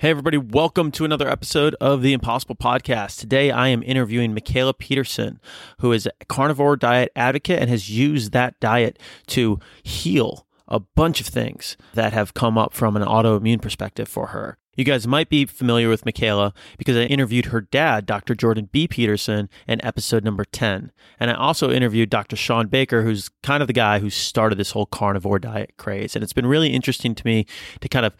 [0.00, 3.20] Hey, everybody, welcome to another episode of the Impossible Podcast.
[3.20, 5.38] Today, I am interviewing Mikhaila Peterson,
[5.80, 11.20] who is a carnivore diet advocate and has used that diet to heal a bunch
[11.20, 14.56] of things that have come up from an autoimmune perspective for her.
[14.74, 18.34] You guys might be familiar with Mikhaila because I interviewed her dad, Dr.
[18.34, 18.88] Jordan B.
[18.88, 20.92] Peterson, in episode number 10.
[21.18, 22.36] And I also interviewed Dr.
[22.36, 26.16] Shawn Baker, who's kind of the guy who started this whole carnivore diet craze.
[26.16, 27.44] And it's been really interesting to me
[27.82, 28.16] to kind of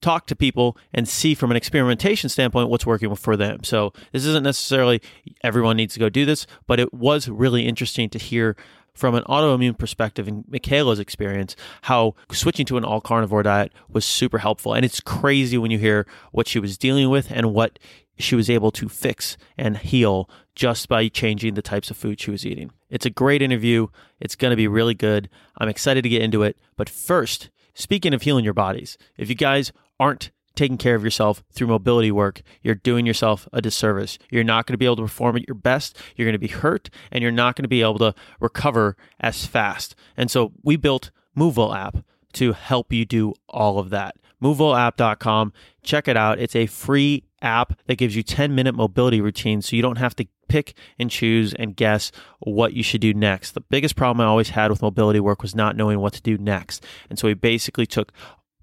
[0.00, 3.62] talk to people and see from an experimentation standpoint what's working for them.
[3.64, 5.00] So this isn't necessarily
[5.42, 8.56] everyone needs to go do this, but it was really interesting to hear
[8.94, 14.04] from an autoimmune perspective in Mikhaila's experience how switching to an all carnivore diet was
[14.04, 14.74] super helpful.
[14.74, 17.78] And it's crazy when you hear what she was dealing with and what
[18.18, 22.30] she was able to fix and heal just by changing the types of food she
[22.30, 22.70] was eating.
[22.90, 23.86] It's a great interview.
[24.20, 25.30] It's going to be really good.
[25.56, 26.58] I'm excited to get into it.
[26.76, 31.42] But first, speaking of healing your bodies, if you guys aren't taking care of yourself
[31.52, 34.18] through mobility work, you're doing yourself a disservice.
[34.30, 35.96] You're not going to be able to perform at your best.
[36.16, 39.46] You're going to be hurt and you're not going to be able to recover as
[39.46, 39.94] fast.
[40.16, 44.16] And so we built Movewell app to help you do all of that.
[44.42, 45.52] MovewellApp.com.
[45.82, 46.38] Check it out.
[46.38, 50.16] It's a free app that gives you 10 minute mobility routines so you don't have
[50.16, 52.10] to pick and choose and guess
[52.40, 53.52] what you should do next.
[53.52, 56.36] The biggest problem I always had with mobility work was not knowing what to do
[56.36, 56.84] next.
[57.08, 58.12] And so we basically took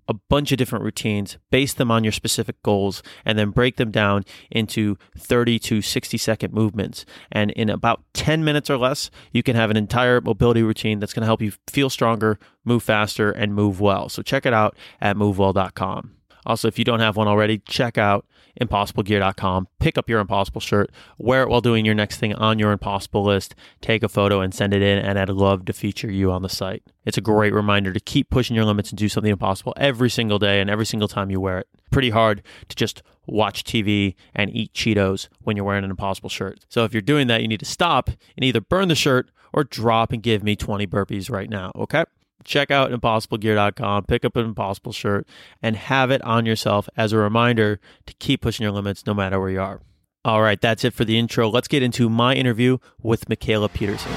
[0.07, 3.91] a bunch of different routines, base them on your specific goals, and then break them
[3.91, 7.05] down into 30 to 60 second movements.
[7.31, 11.13] And in about 10 minutes or less, you can have an entire mobility routine that's
[11.13, 14.09] going to help you feel stronger, move faster, and move well.
[14.09, 16.13] So check it out at movewell.com.
[16.45, 18.25] Also, if you don't have one already, check out
[18.61, 19.67] impossiblegear.com.
[19.79, 23.23] Pick up your impossible shirt, wear it while doing your next thing on your impossible
[23.23, 26.41] list, take a photo and send it in, and I'd love to feature you on
[26.41, 26.83] the site.
[27.05, 30.39] It's a great reminder to keep pushing your limits and do something impossible every single
[30.39, 31.67] day and every single time you wear it.
[31.91, 36.65] Pretty hard to just watch TV and eat Cheetos when you're wearing an impossible shirt.
[36.69, 39.63] So if you're doing that, you need to stop and either burn the shirt or
[39.63, 42.03] drop and give me 20 burpees right now, okay?
[42.47, 45.27] Check out impossiblegear.com, pick up an impossible shirt,
[45.61, 49.39] and have it on yourself as a reminder to keep pushing your limits no matter
[49.39, 49.81] where you are.
[50.25, 51.49] All right, that's it for the intro.
[51.49, 54.11] Let's get into my interview with Mikhaila Peterson.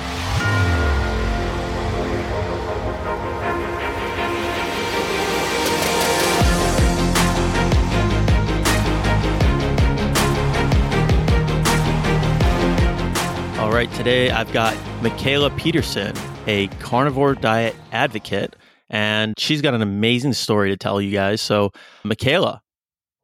[13.60, 16.14] All right, today I've got Mikhaila Peterson
[16.46, 18.56] a carnivore diet advocate,
[18.88, 21.40] and she's got an amazing story to tell you guys.
[21.40, 21.70] So,
[22.04, 22.60] Mikhaila,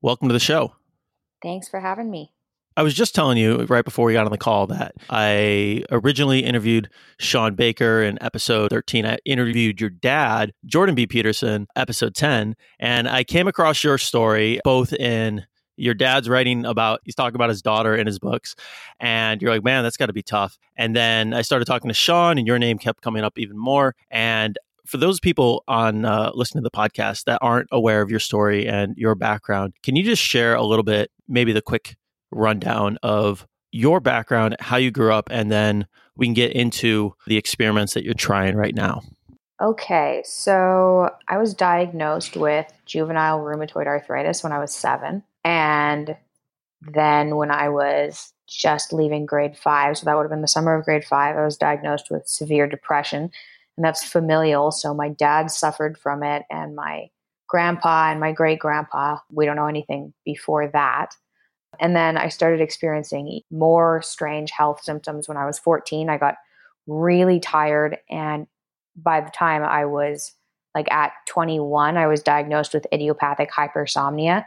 [0.03, 0.75] welcome to the show.
[1.43, 2.33] Thanks for having me.
[2.79, 6.41] I was just telling you right before we got on the call that I originally
[6.41, 9.07] interviewed Shawn Baker in episode 13.
[9.07, 11.07] I interviewed your dad, Jordan B.
[11.07, 12.55] Peterson, episode 10.
[12.79, 17.49] And I came across your story both in your dad's writing about he's talking about
[17.49, 18.55] his daughter in his books
[19.01, 20.59] and you're like man that's got to be tough.
[20.77, 23.95] And then i started talking to Shawn and your name kept coming up even more.
[24.11, 28.21] And for those people on uh, listening to the podcast that aren't aware of your
[28.21, 31.97] story and your background can you just share a little bit maybe the quick
[32.31, 37.37] rundown of your background how you grew up and then we can get into the
[37.37, 39.03] experiments that you're trying right now?
[39.61, 46.17] Okay so i was diagnosed with juvenile rheumatoid arthritis when i was seven and
[46.93, 50.75] then when I was just leaving grade five, so that would have been the summer
[50.75, 53.31] of grade five, I was diagnosed with severe depression.
[53.77, 54.73] And that's familial.
[54.73, 57.11] So my dad suffered from it, and my
[57.47, 61.15] grandpa and my great grandpa, we don't know anything before that.
[61.79, 66.11] And then I started experiencing more strange health symptoms when I was 14.
[66.11, 66.35] I got
[66.89, 67.99] really tired.
[68.11, 68.49] And
[68.97, 70.33] by the time I was
[70.75, 74.45] like at 21, I was diagnosed with idiopathic hypersomnia,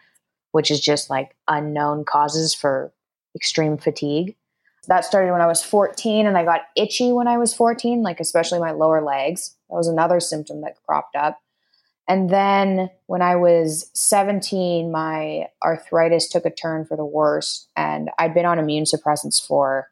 [0.51, 2.91] which is just like unknown causes for
[3.35, 4.35] extreme fatigue.
[4.87, 8.19] That started when I was 14 and I got itchy when I was 14, like
[8.19, 9.55] especially my lower legs.
[9.69, 11.39] That was another symptom that cropped up.
[12.07, 17.67] And then when I was 17, my arthritis took a turn for the worse.
[17.75, 19.89] And I'd been on immune suppressants for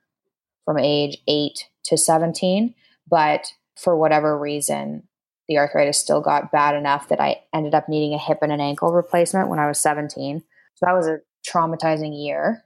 [0.66, 2.74] from age 8 to 17.
[3.08, 5.08] But for whatever reason,
[5.48, 8.60] the arthritis still got bad enough that I ended up needing a hip and an
[8.60, 10.44] ankle replacement when I was 17.
[10.78, 12.64] So that was a traumatizing year.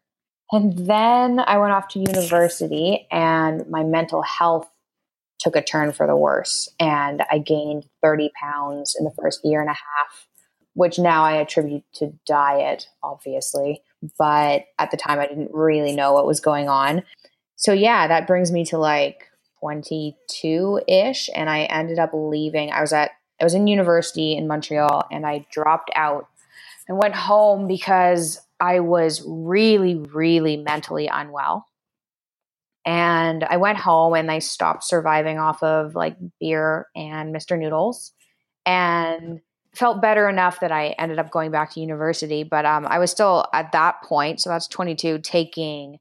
[0.52, 4.70] And then I went off to university and my mental health
[5.40, 6.70] took a turn for the worse.
[6.80, 10.28] And I gained 30 pounds in the first year and a half,
[10.74, 13.82] which now I attribute to diet, obviously.
[14.20, 17.04] But at the time, I didn't really know what was going on.
[17.56, 19.30] So, yeah, that brings me to like
[19.62, 21.30] 22 ish.
[21.34, 22.72] And I ended up leaving.
[22.72, 26.28] I was at, I was in university in Montreal and I dropped out
[26.92, 31.66] and went home because I was really, really mentally unwell.
[32.86, 37.58] And I went home and I stopped surviving off of like beer and Mr.
[37.58, 38.12] Noodles
[38.66, 39.40] and
[39.74, 42.44] felt better enough that I ended up going back to university.
[42.44, 45.98] But um, I was still at that point, so that's 22, taking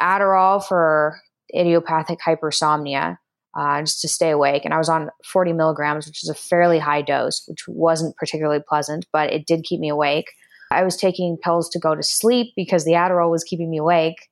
[0.00, 1.20] Adderall for
[1.54, 3.18] idiopathic hypersomnia
[3.56, 4.64] uh, just to stay awake.
[4.64, 8.62] And I was on 40 milligrams, which is a fairly high dose, which wasn't particularly
[8.66, 10.32] pleasant, but it did keep me awake.
[10.70, 14.28] I was taking pills to go to sleep because the Adderall was keeping me awake.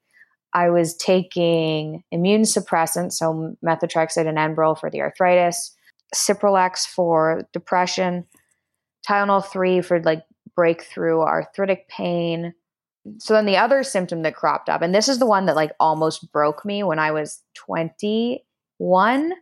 [0.55, 5.75] I was taking immune suppressants, so methotrexate and Enbrel for the arthritis,
[6.15, 8.27] Cipralex for depression,
[9.09, 12.53] Tylenol 3 for like breakthrough arthritic pain.
[13.19, 15.73] So then the other symptom that cropped up, and this is the one that like
[15.81, 17.41] almost broke me when I was
[18.83, 19.35] 21,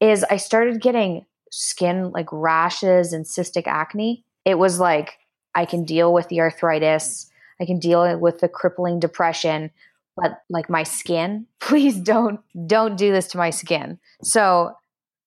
[0.00, 4.24] is I started getting skin like rashes and cystic acne.
[4.44, 5.18] It was like
[5.54, 9.70] I can deal with the arthritis, I can deal with the crippling depression,
[10.16, 13.98] but like my skin, please don't don't do this to my skin.
[14.22, 14.74] So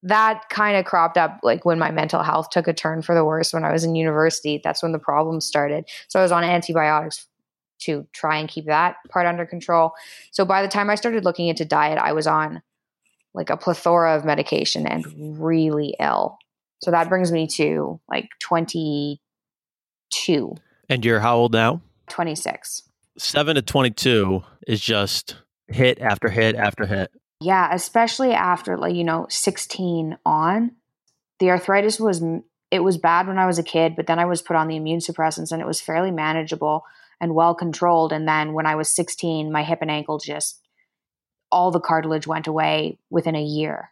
[0.06, 3.24] that kind of cropped up like when my mental health took a turn for the
[3.24, 4.60] worse when I was in university.
[4.62, 5.86] That's when the problems started.
[6.10, 7.28] So I was on antibiotics
[7.80, 9.94] to try and keep that part under control.
[10.32, 12.62] So by the time I started looking into diet, I was on
[13.34, 15.06] like a plethora of medication and
[15.42, 16.38] really ill.
[16.82, 19.18] So that brings me to like 22.
[20.90, 21.82] And you're how old now?
[22.10, 22.84] 26.
[23.18, 25.38] 7 to 22 is just
[25.68, 27.12] hit after hit after hit.
[27.40, 30.72] Yeah, especially after like, you know, 16 on.
[31.40, 32.24] The arthritis was
[32.72, 34.76] it was bad when I was a kid, but then I was put on the
[34.76, 36.84] immune suppressants and it was fairly manageable
[37.22, 40.63] and well controlled and then when I was 16, my hip and ankle just
[41.54, 43.92] all the cartilage went away within a year.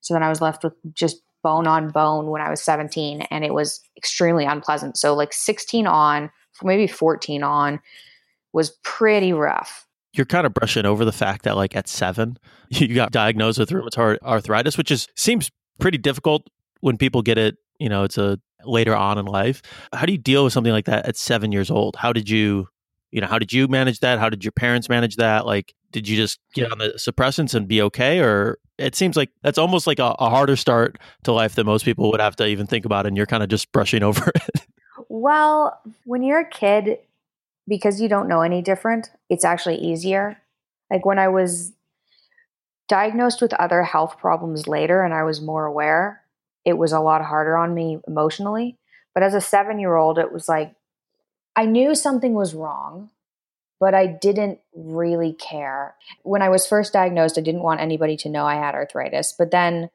[0.00, 3.44] So then I was left with just bone on bone when I was 17 and
[3.44, 4.96] it was extremely unpleasant.
[4.96, 6.30] So like 16 on,
[6.62, 7.80] maybe 14 on
[8.52, 9.86] was pretty rough.
[10.14, 12.38] You're kind of brushing over the fact that like at 7
[12.70, 16.48] you got diagnosed with rheumatoid arthritis, which is seems pretty difficult
[16.80, 19.60] when people get it, you know, it's a later on in life.
[19.92, 21.96] How do you deal with something like that at 7 years old?
[21.96, 22.68] How did you
[23.14, 24.18] you know, how did you manage that?
[24.18, 25.46] How did your parents manage that?
[25.46, 28.18] Like, did you just get on the suppressants and be okay?
[28.18, 31.84] Or it seems like that's almost like a, a harder start to life than most
[31.84, 33.06] people would have to even think about.
[33.06, 34.66] And you're kind of just brushing over it.
[35.08, 36.98] Well, when you're a kid,
[37.68, 40.36] because you don't know any different, it's actually easier.
[40.90, 41.72] Like when I was
[42.88, 46.20] diagnosed with other health problems later and I was more aware,
[46.64, 48.76] it was a lot harder on me emotionally.
[49.14, 50.74] But as a seven year old, it was like
[51.56, 53.10] I knew something was wrong,
[53.80, 55.94] but I didn't really care.
[56.22, 59.34] When I was first diagnosed, I didn't want anybody to know I had arthritis.
[59.36, 59.90] But then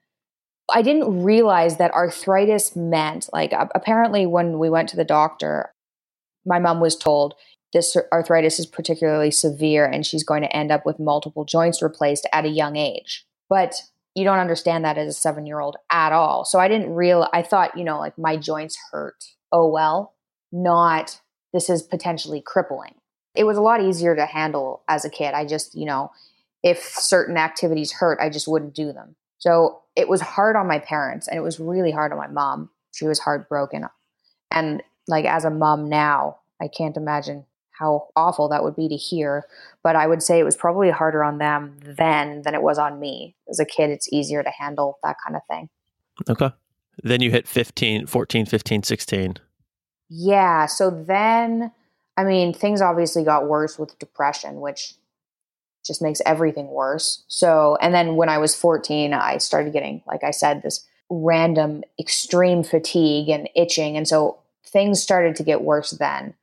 [0.71, 5.73] I didn't realize that arthritis meant, like, apparently, when we went to the doctor,
[6.45, 7.35] my mom was told
[7.73, 12.27] this arthritis is particularly severe and she's going to end up with multiple joints replaced
[12.33, 13.25] at a young age.
[13.47, 13.75] But
[14.15, 16.45] you don't understand that as a seven year old at all.
[16.45, 19.23] So I didn't real I thought, you know, like my joints hurt.
[19.51, 20.15] Oh well,
[20.51, 21.21] not
[21.53, 22.95] this is potentially crippling.
[23.35, 25.33] It was a lot easier to handle as a kid.
[25.33, 26.11] I just, you know,
[26.63, 29.15] if certain activities hurt, I just wouldn't do them.
[29.37, 32.69] So it was hard on my parents and it was really hard on my mom.
[32.93, 33.85] She was heartbroken.
[34.51, 38.95] And like as a mom now, I can't imagine how awful that would be to
[38.95, 39.45] hear.
[39.83, 42.99] But I would say it was probably harder on them then than it was on
[42.99, 43.35] me.
[43.49, 45.69] As a kid, it's easier to handle that kind of thing.
[46.29, 46.51] Okay.
[47.01, 49.37] Then you hit 15, 14, 15, 16.
[50.09, 50.65] Yeah.
[50.65, 51.71] So then,
[52.17, 54.95] I mean, things obviously got worse with depression, which
[55.85, 57.23] just makes everything worse.
[57.27, 61.83] So, and then when I was 14, I started getting, like I said, this random
[61.99, 63.97] extreme fatigue and itching.
[63.97, 66.35] And so things started to get worse then.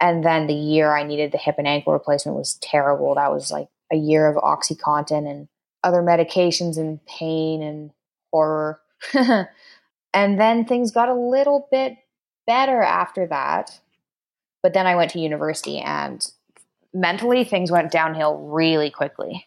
[0.00, 3.14] And then the year I needed the hip and ankle replacement was terrible.
[3.16, 5.48] That was like a year of Oxycontin and
[5.82, 7.90] other medications and pain and
[8.32, 8.80] horror.
[10.14, 11.96] and then things got a little bit
[12.48, 13.78] better after that.
[14.64, 16.26] But then I went to university and
[16.92, 19.46] mentally things went downhill really quickly.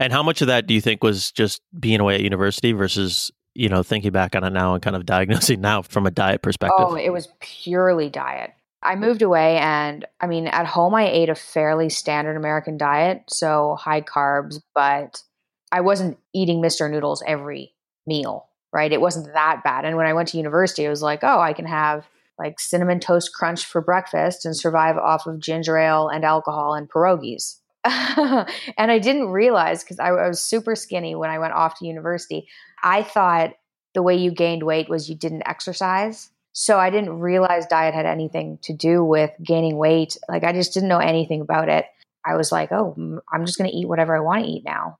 [0.00, 3.30] And how much of that do you think was just being away at university versus,
[3.54, 6.42] you know, thinking back on it now and kind of diagnosing now from a diet
[6.42, 6.76] perspective?
[6.80, 8.52] Oh, it was purely diet.
[8.82, 13.24] I moved away and I mean, at home, I ate a fairly standard American diet,
[13.28, 15.22] so high carbs, but
[15.70, 16.90] I wasn't eating Mr.
[16.90, 17.74] Noodles every
[18.06, 18.90] meal, right?
[18.90, 19.84] It wasn't that bad.
[19.84, 22.08] And when I went to university, it was like, oh, I can have
[22.40, 26.90] like cinnamon toast crunch for breakfast and survive off of ginger ale and alcohol and
[26.90, 27.56] pierogies.
[27.84, 31.86] and I didn't realize because I, I was super skinny when I went off to
[31.86, 32.48] university.
[32.82, 33.54] I thought
[33.94, 36.30] the way you gained weight was you didn't exercise.
[36.52, 40.16] So I didn't realize diet had anything to do with gaining weight.
[40.28, 41.86] Like I just didn't know anything about it.
[42.26, 42.94] I was like, oh,
[43.32, 44.98] I'm just going to eat whatever I want to eat now.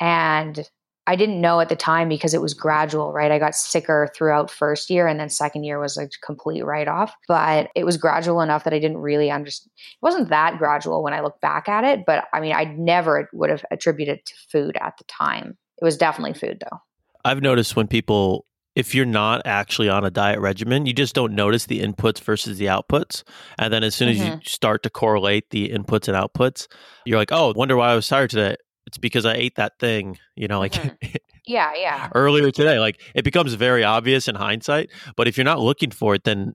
[0.00, 0.68] And
[1.06, 3.30] I didn't know at the time because it was gradual, right?
[3.30, 7.14] I got sicker throughout first year and then second year was a complete write off.
[7.28, 9.70] But it was gradual enough that I didn't really understand.
[9.76, 13.28] It wasn't that gradual when I look back at it, but I mean, I never
[13.32, 15.56] would have attributed to food at the time.
[15.80, 16.78] It was definitely food though.
[17.24, 21.34] I've noticed when people if you're not actually on a diet regimen, you just don't
[21.34, 23.22] notice the inputs versus the outputs.
[23.58, 24.34] And then as soon as mm-hmm.
[24.34, 26.66] you start to correlate the inputs and outputs,
[27.06, 28.56] you're like, oh, wonder why I was tired today
[28.86, 31.16] it's because I ate that thing, you know, like mm-hmm.
[31.46, 32.78] yeah, yeah, earlier today.
[32.78, 36.54] Like it becomes very obvious in hindsight, but if you're not looking for it, then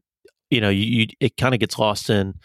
[0.49, 2.35] you know, you, you it kind of gets lost in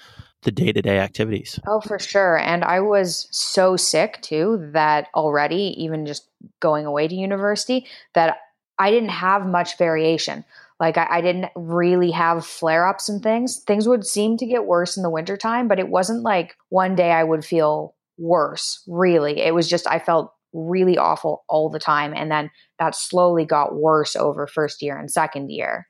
[0.43, 1.59] the day to day activities.
[1.66, 2.38] Oh, for sure.
[2.38, 6.28] And I was so sick too that already, even just
[6.61, 8.38] going away to university, that
[8.78, 10.45] I didn't have much variation.
[10.78, 13.59] Like I, I didn't really have flare ups and things.
[13.59, 17.11] Things would seem to get worse in the wintertime, but it wasn't like one day
[17.11, 19.40] I would feel worse, really.
[19.40, 22.14] It was just, I felt really awful all the time.
[22.14, 25.87] And then that slowly got worse over first year and second year.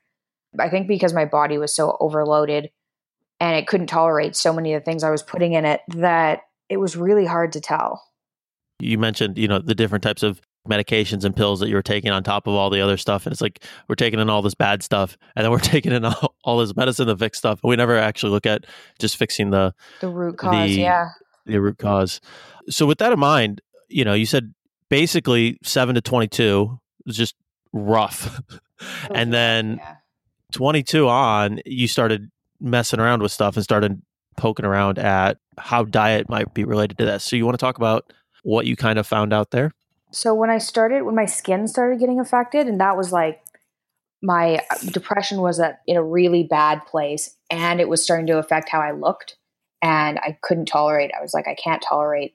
[0.59, 2.69] I think because my body was so overloaded
[3.39, 6.41] and it couldn't tolerate so many of the things I was putting in it that
[6.69, 8.03] it was really hard to tell.
[8.79, 12.11] You mentioned, you know, the different types of medications and pills that you were taking
[12.11, 13.25] on top of all the other stuff.
[13.25, 16.03] And it's like we're taking in all this bad stuff and then we're taking in
[16.03, 17.59] all, all this medicine to fix stuff.
[17.63, 18.65] We never actually look at
[18.99, 21.09] just fixing the the root cause, the, yeah
[21.47, 22.21] the root cause.
[22.69, 24.53] So with that in mind, you know, you said
[24.89, 27.35] basically seven to twenty-two was just
[27.73, 28.41] rough,
[29.13, 29.95] and then yeah.
[30.51, 34.01] twenty-two on, you started messing around with stuff and started
[34.35, 37.23] poking around at how diet might be related to this.
[37.23, 38.11] So you want to talk about
[38.43, 39.73] what you kind of found out there?
[40.11, 43.41] So when I started, when my skin started getting affected, and that was like
[44.21, 48.37] my uh, depression was at, in a really bad place, and it was starting to
[48.37, 49.36] affect how I looked
[49.81, 51.11] and I couldn't tolerate.
[51.17, 52.33] I was like, I can't tolerate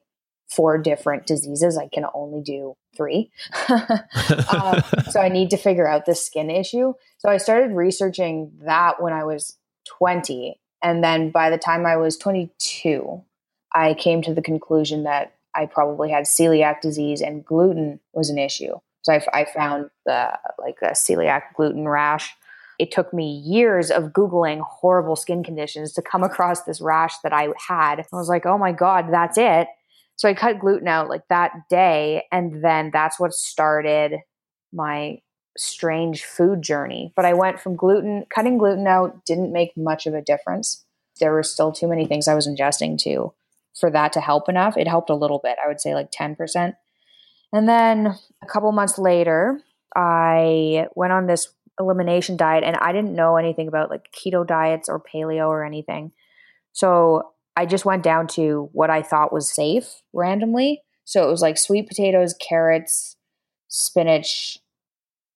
[0.48, 1.78] four different diseases.
[1.78, 3.30] I can only do three.
[3.68, 6.94] um, so I need to figure out this skin issue.
[7.18, 9.56] So I started researching that when I was
[9.98, 10.58] 20.
[10.82, 13.22] And then by the time I was 22,
[13.74, 18.38] I came to the conclusion that I probably had celiac disease and gluten was an
[18.38, 18.74] issue.
[19.02, 22.34] So I, I found the like a celiac gluten rash
[22.78, 27.32] it took me years of Googling horrible skin conditions to come across this rash that
[27.32, 28.00] I had.
[28.00, 29.68] I was like, oh my God, that's it.
[30.16, 32.24] So I cut gluten out like that day.
[32.30, 34.18] And then that's what started
[34.72, 35.18] my
[35.56, 37.12] strange food journey.
[37.16, 40.84] But I went from gluten, cutting gluten out didn't make much of a difference.
[41.20, 43.32] There were still too many things I was ingesting to
[43.78, 44.76] for that to help enough.
[44.76, 46.74] It helped a little bit, I would say like 10%.
[47.52, 49.60] And then a couple months later,
[49.94, 51.48] I went on this
[51.78, 56.12] elimination diet and I didn't know anything about like keto diets or paleo or anything.
[56.72, 60.82] So I just went down to what I thought was safe randomly.
[61.04, 63.16] So it was like sweet potatoes, carrots,
[63.68, 64.58] spinach,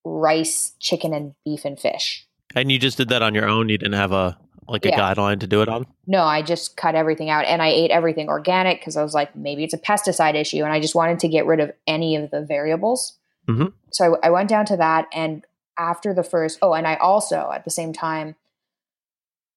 [0.05, 2.27] rice, chicken, and beef and fish.
[2.55, 3.69] And you just did that on your own?
[3.69, 4.39] You didn't have a
[4.69, 4.99] like a yeah.
[4.99, 5.87] guideline to do it on?
[6.07, 9.37] No, I just cut everything out and I ate everything organic because I was like,
[9.37, 10.65] maybe it's a pesticide issue.
[10.65, 13.17] And I just wanted to get rid of any of the variables.
[13.49, 13.67] Mm-hmm.
[13.93, 15.45] So I, I went down to that and
[15.79, 18.35] after the first oh and i also at the same time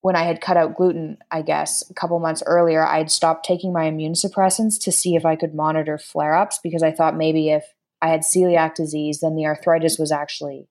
[0.02, 3.74] when i had cut out gluten i guess a couple months earlier i'd stopped taking
[3.74, 7.74] my immune suppressants to see if i could monitor flare-ups because i thought maybe if
[8.02, 10.68] i had celiac disease then the arthritis was actually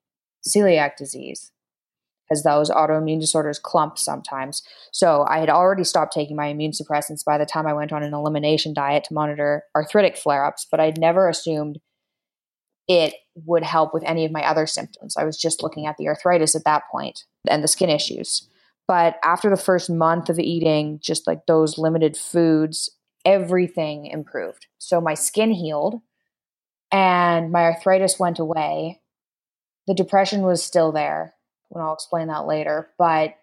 [0.47, 1.51] celiac disease
[2.29, 4.63] because those autoimmune disorders clump sometimes.
[4.93, 8.03] So i had already stopped taking my immune suppressants by the time i went on
[8.03, 11.79] an elimination diet to monitor arthritic flare-ups but i'd never assumed
[12.89, 13.15] it
[13.45, 15.17] would help with any of my other symptoms.
[15.17, 18.49] I was just looking at the arthritis at that point and the skin issues.
[18.89, 22.91] But after the first month of eating just like those limited foods,
[23.25, 24.67] everything improved.
[24.79, 26.01] So my skin healed
[26.91, 29.03] and my arthritis went away.
[29.87, 31.35] The depression was still there,
[31.71, 32.91] and I'll explain that later.
[32.99, 33.35] But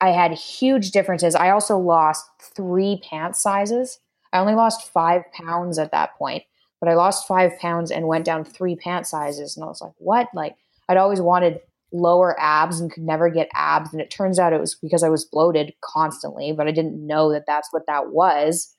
[0.00, 1.34] I had huge differences.
[1.34, 2.24] I also lost
[2.54, 3.98] three pant sizes.
[4.32, 6.44] I only lost five pounds at that point
[6.80, 9.56] but I lost five pounds and went down three pant sizes.
[9.56, 10.28] And I was like, what?
[10.34, 10.56] Like,
[10.88, 11.60] I'd always wanted
[11.92, 13.92] lower abs and could never get abs.
[13.92, 17.32] And it turns out it was because I was bloated constantly, but I didn't know
[17.32, 18.74] that that's what that was.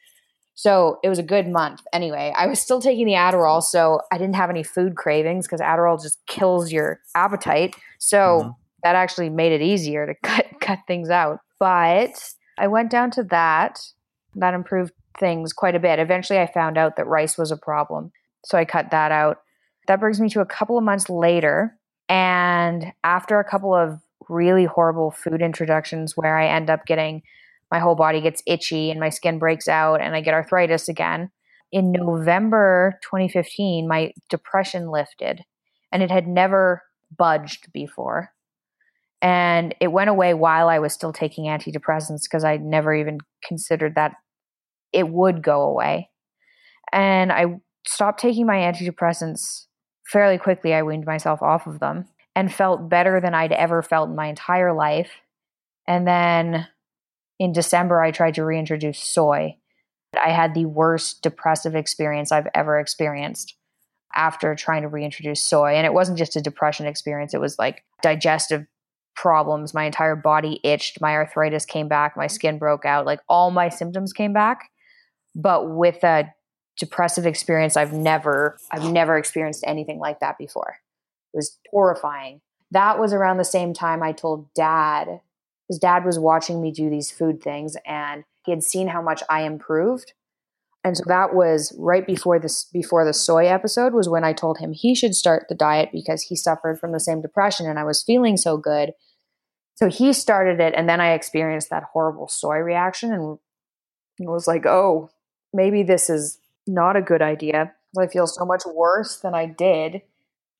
[0.55, 1.81] So it was a good month.
[1.93, 5.61] Anyway, I was still taking the Adderall, so I didn't have any food cravings because
[5.61, 7.75] Adderall just kills your appetite.
[7.99, 8.49] So mm-hmm.
[8.83, 11.39] that actually made it easier to cut cut things out.
[11.59, 13.79] But I went down to that.
[14.35, 15.99] That improved things quite a bit.
[15.99, 18.11] Eventually, I found out that rice was a problem.
[18.45, 19.41] So I cut that out.
[19.87, 21.77] That brings me to a couple of months later.
[22.09, 23.99] And after a couple of
[24.29, 27.21] really horrible food introductions where I end up getting
[27.71, 31.31] my whole body gets itchy and my skin breaks out and I get arthritis again.
[31.71, 35.43] In November 2015, my depression lifted
[35.91, 36.83] and it had never
[37.17, 38.33] budged before.
[39.21, 43.95] And it went away while I was still taking antidepressants because I'd never even considered
[43.95, 44.15] that
[44.93, 46.09] it would go away.
[46.91, 49.65] And I stopped taking my antidepressants
[50.05, 50.73] fairly quickly.
[50.73, 52.05] I weaned myself off of them
[52.35, 55.11] and felt better than I'd ever felt in my entire life.
[55.87, 56.67] And then
[57.39, 59.57] in December, I tried to reintroduce soy.
[60.21, 63.55] I had the worst depressive experience I've ever experienced
[64.13, 65.73] after trying to reintroduce soy.
[65.75, 68.65] And it wasn't just a depression experience, it was like digestive
[69.15, 69.73] problems.
[69.73, 73.69] My entire body itched, my arthritis came back, my skin broke out, like all my
[73.69, 74.69] symptoms came back.
[75.35, 76.33] But with a
[76.77, 80.77] depressive experience, I've never I've never experienced anything like that before.
[81.33, 82.41] It was horrifying.
[82.71, 85.21] That was around the same time I told dad
[85.71, 89.23] his dad was watching me do these food things and he had seen how much
[89.29, 90.11] I improved.
[90.83, 94.57] And so that was right before this before the soy episode was when I told
[94.57, 97.85] him he should start the diet because he suffered from the same depression and I
[97.85, 98.91] was feeling so good.
[99.75, 103.39] So he started it and then I experienced that horrible soy reaction and
[104.19, 105.09] it was like, "Oh,
[105.53, 107.73] maybe this is not a good idea.
[107.99, 110.01] I feel so much worse than I did."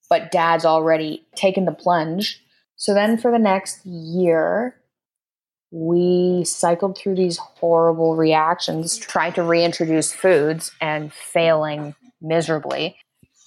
[0.09, 2.43] But dad's already taken the plunge.
[2.75, 4.75] So then for the next year,
[5.71, 12.97] we cycled through these horrible reactions, trying to reintroduce foods and failing miserably.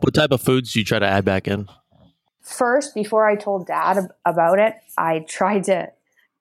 [0.01, 1.69] What type of foods do you try to add back in?
[2.43, 5.91] First, before I told dad about it, I tried to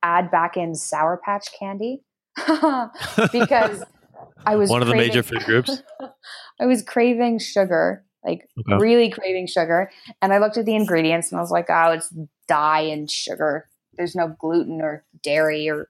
[0.01, 2.03] add back in Sour Patch candy
[3.31, 3.83] because
[4.45, 5.81] I was one of craving, the major food groups.
[6.59, 8.77] I was craving sugar, like okay.
[8.77, 9.91] really craving sugar.
[10.21, 12.13] And I looked at the ingredients and I was like, oh, it's
[12.47, 15.89] dye and sugar there's no gluten or dairy or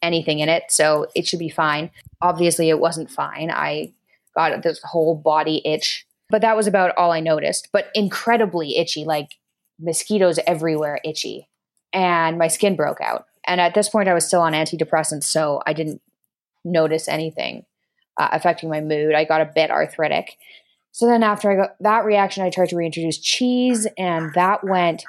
[0.00, 1.90] anything in it, so it should be fine.
[2.20, 3.50] Obviously, it wasn't fine.
[3.50, 3.92] I
[4.34, 7.68] got this whole body itch, but that was about all I noticed.
[7.72, 9.36] But incredibly itchy, like
[9.78, 11.48] mosquitoes everywhere, itchy,
[11.92, 13.26] and my skin broke out.
[13.44, 16.00] And at this point, I was still on antidepressants, so I didn't
[16.64, 17.64] notice anything
[18.18, 19.14] uh, affecting my mood.
[19.14, 20.36] I got a bit arthritic.
[20.92, 25.04] So then, after I got that reaction, I tried to reintroduce cheese, and that went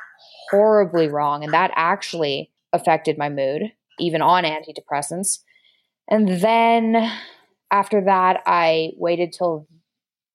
[0.49, 1.43] horribly wrong.
[1.43, 5.39] And that actually affected my mood, even on antidepressants.
[6.09, 7.11] And then
[7.71, 9.67] after that, I waited till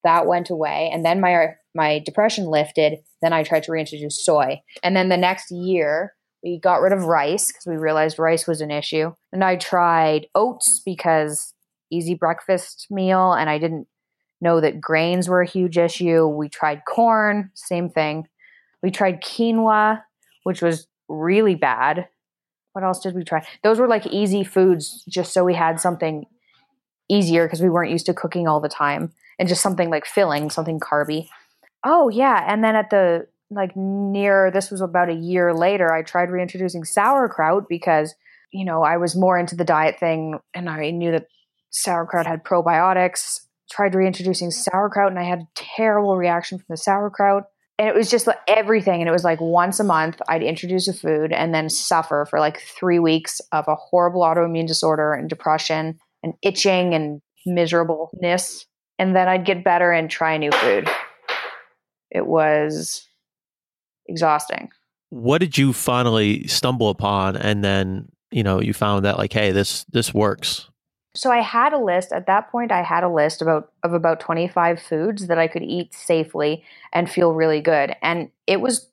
[0.03, 0.89] that went away.
[0.93, 2.99] And then my, my depression lifted.
[3.21, 4.61] Then I tried to reintroduce soy.
[4.83, 8.61] And then the next year, we got rid of rice because we realized rice was
[8.61, 9.13] an issue.
[9.33, 11.53] And I tried oats because
[11.91, 13.33] easy breakfast meal.
[13.33, 13.87] And I didn't
[14.41, 16.25] know that grains were a huge issue.
[16.27, 18.27] We tried corn, same thing.
[18.81, 20.01] We tried quinoa,
[20.43, 22.07] which was really bad.
[22.73, 23.45] What else did we try?
[23.63, 26.25] Those were like easy foods, just so we had something
[27.09, 30.49] easier because we weren't used to cooking all the time, and just something like filling,
[30.49, 31.27] something carby.
[31.83, 36.03] Oh yeah, and then at the like near this was about a year later, I
[36.03, 38.13] tried reintroducing sauerkraut because
[38.51, 41.27] you know I was more into the diet thing, and I knew that
[41.69, 43.41] sauerkraut had probiotics.
[43.71, 47.43] Tried reintroducing sauerkraut, and I had a terrible reaction from the sauerkraut
[47.79, 48.99] and it was just like everything.
[48.99, 52.37] And it was like once a month, I'd introduce a food and then suffer for
[52.37, 58.65] like three weeks of a horrible autoimmune disorder and depression and itching and miserableness.
[58.99, 60.89] And then I'd get better and try a new food.
[62.11, 63.07] It was
[64.09, 64.71] exhausting.
[65.09, 67.37] What did you finally stumble upon?
[67.37, 70.69] And then, you know, you found that like, hey, this this works.
[71.15, 72.71] So I had a list at that point.
[72.71, 77.09] I had a list about of about 25 foods that I could eat safely and
[77.09, 78.89] feel really good, and it was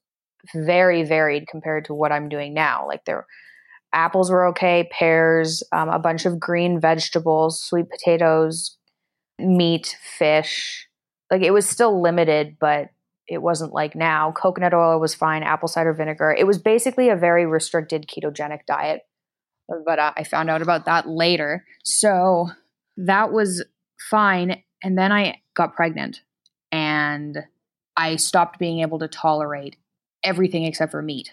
[0.55, 2.87] very varied compared to what I'm doing now.
[2.87, 3.27] Like there,
[3.93, 8.77] apples were okay, pears, um, a bunch of green vegetables, sweet potatoes,
[9.39, 10.89] meat, fish.
[11.31, 12.91] Like it was still limited, but
[13.29, 14.33] it wasn't like now.
[14.33, 16.33] Coconut oil was fine, apple cider vinegar.
[16.33, 19.03] It was basically a very restricted ketogenic diet
[19.69, 21.65] but uh, I found out about that later.
[21.85, 22.49] So
[22.97, 23.65] that was
[24.11, 24.63] fine.
[24.83, 26.23] And then I got pregnant
[26.71, 27.39] and
[27.97, 29.77] I stopped being able to tolerate
[30.23, 31.33] everything except for meat.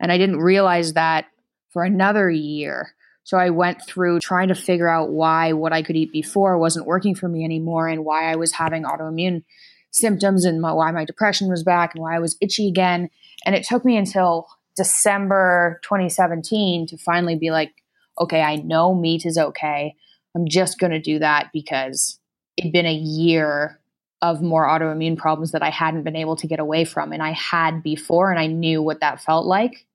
[0.00, 1.26] And I didn't realize that
[1.70, 2.94] for another year.
[3.24, 6.86] So I went through trying to figure out why what I could eat before wasn't
[6.86, 9.44] working for me anymore and why I was having autoimmune
[9.90, 13.10] symptoms and my, why my depression was back and why I was itchy again.
[13.44, 17.72] And it took me until December 2017 to finally be like,
[18.18, 19.94] okay, I know meat is okay.
[20.34, 22.18] I'm just going to do that because
[22.56, 23.80] it'd been a year
[24.22, 27.12] of more autoimmune problems that I hadn't been able to get away from.
[27.12, 29.86] And I had before, and I knew what that felt like.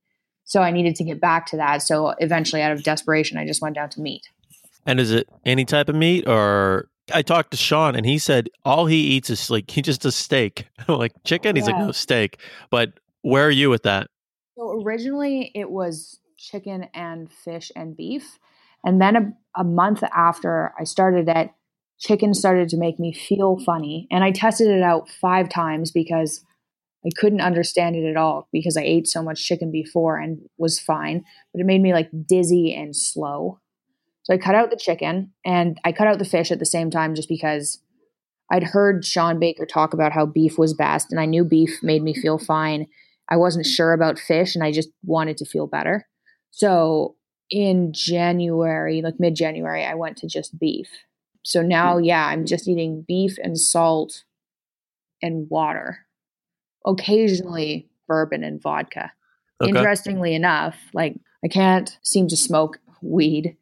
[0.45, 1.81] So I needed to get back to that.
[1.81, 4.27] So eventually, out of desperation, I just went down to meat.
[4.85, 8.49] And is it any type of meat or I talked to Shawn and he said
[8.63, 10.67] all he eats is like he just does steak.
[10.87, 11.55] I'm like chicken.
[11.55, 12.39] He's like no steak.
[12.69, 14.09] But where are you with that?
[14.55, 18.39] So originally it was chicken and fish and beef.
[18.83, 21.51] And then a, a month after I started it,
[21.99, 24.07] chicken started to make me feel funny.
[24.11, 26.43] And I tested it out five times because
[27.05, 30.79] I couldn't understand it at all because I ate so much chicken before and was
[30.79, 31.23] fine.
[31.53, 33.59] But it made me like dizzy and slow.
[34.23, 36.89] So I cut out the chicken and I cut out the fish at the same
[36.89, 37.81] time just because
[38.51, 42.03] I'd heard Shawn Baker talk about how beef was best and I knew beef made
[42.03, 42.87] me feel fine.
[43.29, 46.07] I wasn't sure about fish and I just wanted to feel better.
[46.51, 47.15] So
[47.49, 50.89] in January, like mid January, I went to just beef.
[51.43, 54.23] So now, yeah, I'm just eating beef and salt
[55.21, 55.99] and water,
[56.86, 59.12] occasionally bourbon and vodka.
[59.62, 59.69] Okay.
[59.69, 63.57] Interestingly enough, like I can't seem to smoke weed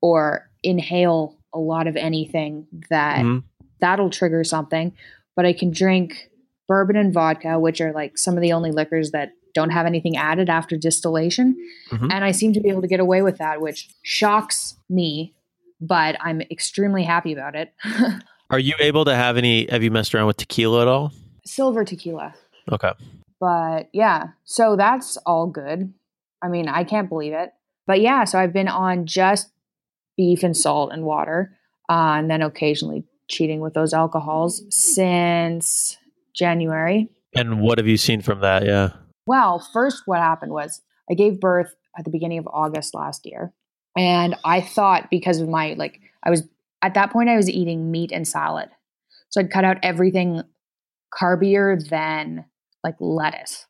[0.00, 3.42] or inhale a lot of anything that Mhm.
[3.80, 4.92] that'll trigger something,
[5.36, 6.30] but I can drink
[6.68, 10.16] bourbon and vodka, which are like some of the only liquors that don't have anything
[10.16, 11.56] added after distillation.
[11.90, 12.12] Mhm.
[12.12, 15.34] And I seem to be able to get away with that, which shocks me,
[15.80, 17.72] but I'm extremely happy about it.
[18.50, 21.12] Are you able to have any have you messed around with tequila at all?
[21.44, 22.34] Silver tequila.
[22.70, 22.92] Okay.
[23.40, 25.92] But yeah, so that's all good.
[26.42, 27.50] I mean, I can't believe it.
[27.86, 29.50] But yeah, so I've been on just
[30.16, 31.56] beef and salt and water,
[31.88, 35.96] uh, and then occasionally cheating with those alcohols since
[36.38, 37.08] January.
[37.34, 38.64] And what have you seen from that?
[38.64, 38.92] Yeah.
[39.26, 43.52] Well, first, what happened was I gave birth at the beginning of August last year.
[43.96, 46.44] And I thought because of my, like, I was
[46.82, 48.68] at that point, I was eating meat and salad.
[49.30, 50.42] So I'd cut out everything
[51.12, 52.44] carbier than
[52.84, 53.66] like lettuce.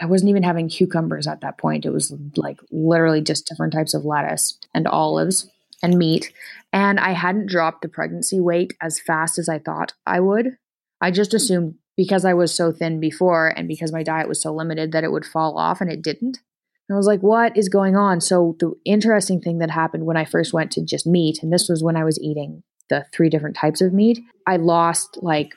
[0.00, 1.84] I wasn't even having cucumbers at that point.
[1.84, 5.50] It was like literally just different types of lettuce and olives
[5.82, 6.32] and meat.
[6.72, 10.56] And I hadn't dropped the pregnancy weight as fast as I thought I would.
[11.00, 14.52] I just assumed because I was so thin before and because my diet was so
[14.52, 16.40] limited that it would fall off and it didn't.
[16.88, 18.20] And I was like, what is going on?
[18.20, 21.68] So, the interesting thing that happened when I first went to just meat, and this
[21.68, 25.54] was when I was eating the three different types of meat, I lost like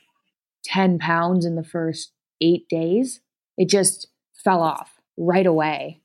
[0.64, 3.20] 10 pounds in the first eight days.
[3.58, 4.08] It just
[4.44, 6.02] fell off right away.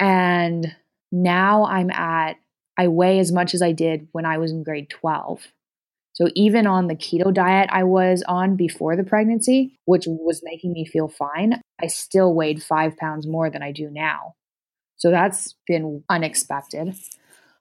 [0.00, 0.74] And
[1.12, 2.36] now I'm at,
[2.76, 5.46] I weigh as much as I did when I was in grade 12.
[6.14, 10.72] So even on the keto diet I was on before the pregnancy, which was making
[10.72, 14.34] me feel fine, I still weighed five pounds more than I do now.
[14.96, 16.94] So that's been unexpected.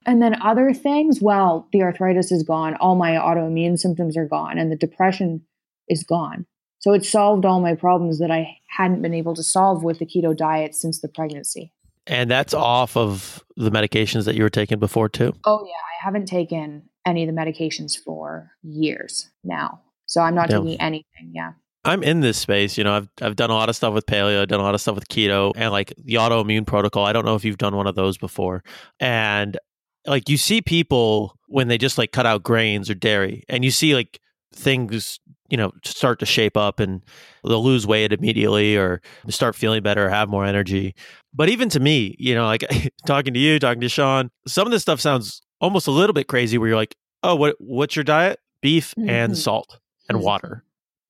[0.06, 4.58] And then other things, well, the arthritis is gone, all my autoimmune symptoms are gone,
[4.58, 5.42] and the depression
[5.88, 6.46] is gone.
[6.80, 10.06] So it solved all my problems that I hadn't been able to solve with the
[10.06, 11.72] keto diet since the pregnancy.
[12.08, 15.34] And that's off of the medications that you were taking before too.
[15.46, 15.72] Oh, yeah.
[15.74, 19.82] I haven't taken any of the medications for years now.
[20.06, 21.32] So I'm not taking anything.
[21.34, 21.54] Yeah.
[21.86, 22.78] I'm in this space.
[22.78, 24.76] You know, I've I've done a lot of stuff with paleo, I've done a lot
[24.76, 27.06] of stuff with keto, and like the autoimmune protocol.
[27.06, 28.64] I don't know if you've done one of those before,
[29.00, 29.58] and
[30.06, 33.72] like you see people when they just like cut out grains or dairy, and you
[33.72, 34.20] see like
[34.54, 35.20] things
[35.54, 37.02] you know start to shape up, and
[37.44, 40.96] they'll lose weight immediately, or start feeling better, or have more energy.
[41.34, 42.64] But even to me, you know, like
[43.06, 46.28] talking to you, talking to Shawn, some of this stuff sounds almost a little bit
[46.28, 46.58] crazy.
[46.58, 48.40] Where you're like, oh, what what's your diet?
[48.64, 49.38] Beef and Mhm.
[49.38, 50.64] salt and water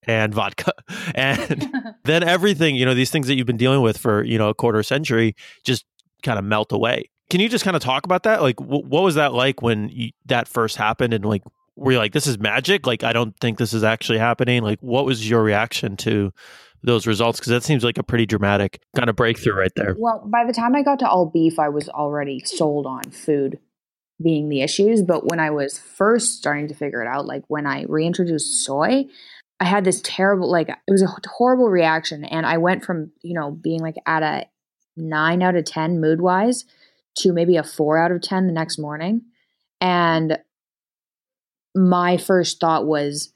[0.06, 0.74] and vodka
[1.16, 4.50] and then everything you know these things that you've been dealing with for you know
[4.50, 5.86] a quarter century just
[6.24, 9.02] kind of melt away can you just kind of talk about that like wh- what
[9.04, 11.42] was that like when you, that first happened and like
[11.76, 14.80] were you like this is magic like i don't think this is actually happening like
[14.82, 16.32] what was your reaction to
[16.84, 20.22] those results because that seems like a pretty dramatic kind of breakthrough right there well,
[20.26, 23.58] by the time I got to all beef, I was already sold on food
[24.22, 25.02] being the issues.
[25.02, 29.06] But when I was first starting to figure it out, like when I reintroduced soy,
[29.60, 32.26] I had this terrible, like, it was a horrible reaction.
[32.26, 34.46] And I went from, you know, being like at a
[34.98, 36.66] nine out of 10 mood wise
[37.20, 39.22] to maybe a four out of 10 the next morning.
[39.80, 40.38] And
[41.76, 43.34] my first thought was,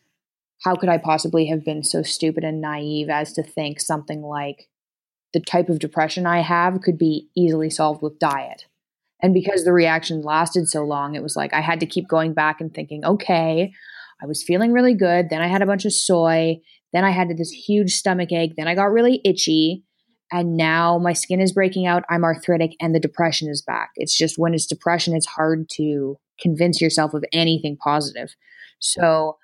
[0.64, 4.68] how could I possibly have been so stupid and naive as to think something like
[5.34, 8.66] the type of depression I have could be easily solved with diet?
[9.22, 12.34] And because the reaction lasted so long, it was like I had to keep going
[12.34, 13.72] back and thinking, okay,
[14.22, 15.30] I was feeling really good.
[15.30, 16.58] Then I had a bunch of soy.
[16.94, 18.54] Then I had this huge stomach ache.
[18.58, 19.84] Then I got really itchy.
[20.32, 22.04] And now my skin is breaking out.
[22.10, 23.92] I'm arthritic and the depression is back.
[23.96, 28.36] It's just when it's depression, it's hard to convince yourself of anything positive.
[28.80, 29.38] So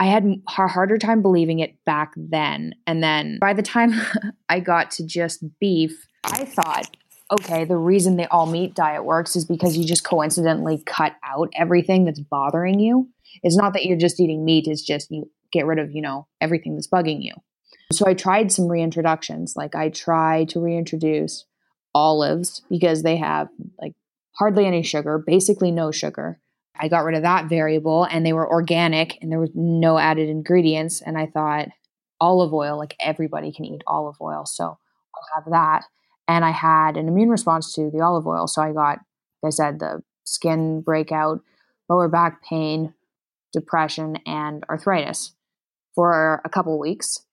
[0.00, 2.74] I had a harder time believing it back then.
[2.86, 3.92] And then by the time
[4.48, 6.96] I got to just beef, I thought
[7.32, 11.48] okay, the reason the all meat diet works is because you just coincidentally cut out
[11.56, 13.08] everything that's bothering you.
[13.42, 16.26] It's not that you're just eating meat, it's just you get rid of, you know,
[16.40, 17.32] everything that's bugging you.
[17.90, 19.52] So I tried some reintroductions.
[19.56, 21.44] Like I tried to reintroduce
[21.94, 23.48] olives because they have
[23.80, 23.92] like
[24.38, 26.40] hardly any sugar, basically no sugar.
[26.78, 30.28] I got rid of that variable and they were organic and there was no added
[30.28, 31.02] ingredients.
[31.02, 31.68] And I thought
[32.20, 34.46] olive oil, like everybody can eat olive oil.
[34.46, 35.84] So I'll have that.
[36.28, 38.46] And I had an immune response to the olive oil.
[38.46, 39.00] So I got,
[39.42, 41.40] like I said, the skin breakout,
[41.88, 42.94] lower back pain,
[43.52, 45.34] depression, and arthritis
[45.94, 47.26] for a couple weeks.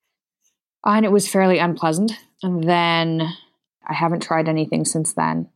[0.84, 2.12] And it was fairly unpleasant.
[2.42, 3.22] And then
[3.88, 5.48] I haven't tried anything since then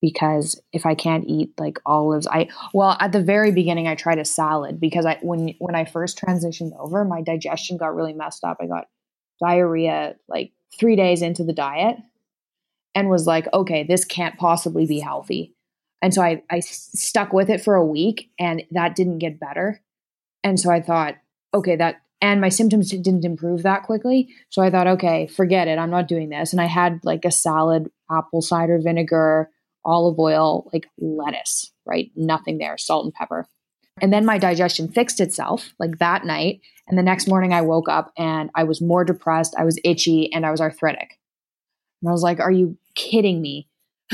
[0.00, 4.18] because if I can't eat like olives, I well at the very beginning I tried
[4.18, 8.44] a salad because I when when I first transitioned over, my digestion got really messed
[8.44, 8.58] up.
[8.60, 8.88] I got
[9.40, 11.96] diarrhea like 3 days into the diet
[12.94, 15.54] and was like, okay, this can't possibly be healthy.
[16.02, 19.82] And so I I stuck with it for a week and that didn't get better.
[20.42, 21.16] And so I thought,
[21.52, 24.28] okay, that and my symptoms didn't improve that quickly.
[24.50, 25.78] So I thought, okay, forget it.
[25.78, 26.52] I'm not doing this.
[26.52, 29.50] And I had like a salad, apple cider vinegar,
[29.84, 32.10] olive oil, like lettuce, right?
[32.16, 33.46] Nothing there, salt and pepper.
[34.00, 36.60] And then my digestion fixed itself like that night.
[36.88, 40.32] And the next morning I woke up and I was more depressed, I was itchy,
[40.32, 41.18] and I was arthritic.
[42.02, 43.68] And I was like, are you kidding me?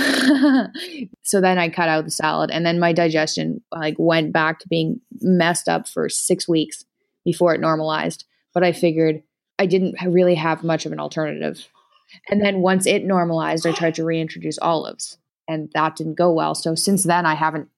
[1.22, 4.68] so then I cut out the salad and then my digestion like went back to
[4.68, 6.84] being messed up for 6 weeks
[7.24, 8.24] before it normalized.
[8.52, 9.22] But I figured
[9.58, 11.68] I didn't really have much of an alternative.
[12.28, 15.16] And then once it normalized, I tried to reintroduce olives
[15.48, 16.54] and that didn't go well.
[16.54, 17.68] So since then, I haven't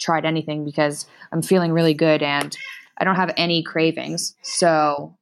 [0.00, 2.56] tried anything because I'm feeling really good and
[2.98, 4.34] I don't have any cravings.
[4.42, 5.16] So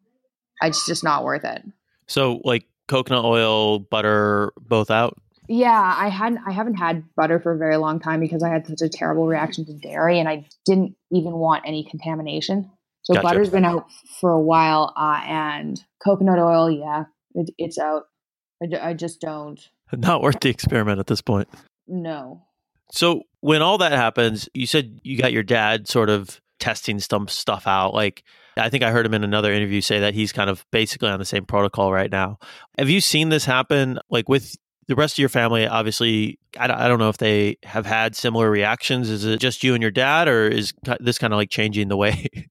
[0.62, 1.62] it's just not worth it.
[2.07, 5.16] So, like coconut oil, butter, both out.
[5.48, 6.40] Yeah, I hadn't.
[6.46, 9.27] I haven't had butter for a very long time because I had such a terrible
[9.27, 12.70] reaction to dairy, and I didn't even want any contamination.
[13.03, 13.27] So gotcha.
[13.27, 13.87] butter's been out
[14.20, 18.05] for a while, uh, and coconut oil, yeah, it, it's out.
[18.62, 19.59] I, I just don't.
[19.96, 21.48] Not worth the experiment at this point
[21.88, 22.44] no.
[22.92, 27.29] So when all that happens, you said you got your dad sort of testing some
[27.29, 27.94] stuff out.
[27.94, 28.24] Like
[28.57, 31.18] I think I heard him in another interview say that he's kind of basically on
[31.18, 32.38] the same protocol right now.
[32.79, 33.98] Have you seen this happen?
[34.11, 34.57] Like with
[34.88, 39.11] the rest of your family, obviously, I don't know if they have had similar reactions.
[39.11, 41.96] Is it just you and your dad, or is this kind of like changing the
[41.96, 42.27] way?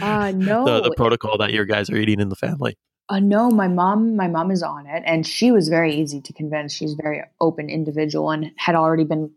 [0.00, 2.78] Uh, no, the, the protocol that your guys are eating in the family.
[3.10, 6.32] Uh, no, my mom, my mom is on it, and she was very easy to
[6.32, 6.74] convince.
[6.74, 9.30] She's a very open individual and had already been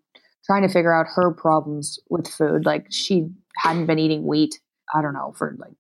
[0.45, 2.65] trying to figure out her problems with food.
[2.65, 4.60] Like she hadn't been eating wheat,
[4.93, 5.73] I don't know, for like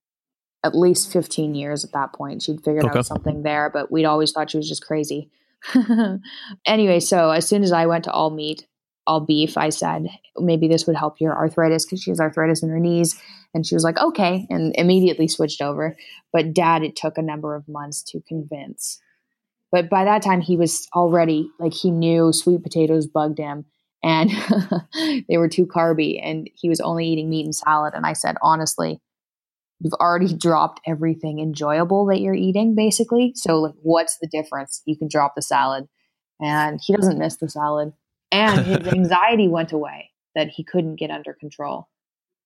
[0.63, 2.43] at least 15 years at that point.
[2.43, 2.99] She'd figured okay.
[2.99, 5.29] out something there, but we'd always thought she was just crazy.
[6.65, 8.67] anyway, so as soon as I went to all meat,
[9.07, 12.69] all beef, I said, maybe this would help your arthritis because she has arthritis in
[12.69, 13.19] her knees.
[13.53, 15.97] And she was like, okay, and immediately switched over.
[16.31, 19.01] But dad, it took a number of months to convince.
[19.71, 23.65] But by that time, he was already like, he knew sweet potatoes bugged him
[24.03, 24.29] and
[25.27, 26.19] they were too carby.
[26.21, 27.93] And he was only eating meat and salad.
[27.93, 29.01] And I said, honestly,
[29.79, 33.33] you've already dropped everything enjoyable that you're eating, basically.
[33.35, 34.81] So, like, what's the difference?
[34.85, 35.87] You can drop the salad.
[36.39, 37.93] And he doesn't miss the salad
[38.31, 41.87] and his anxiety went away that he couldn't get under control.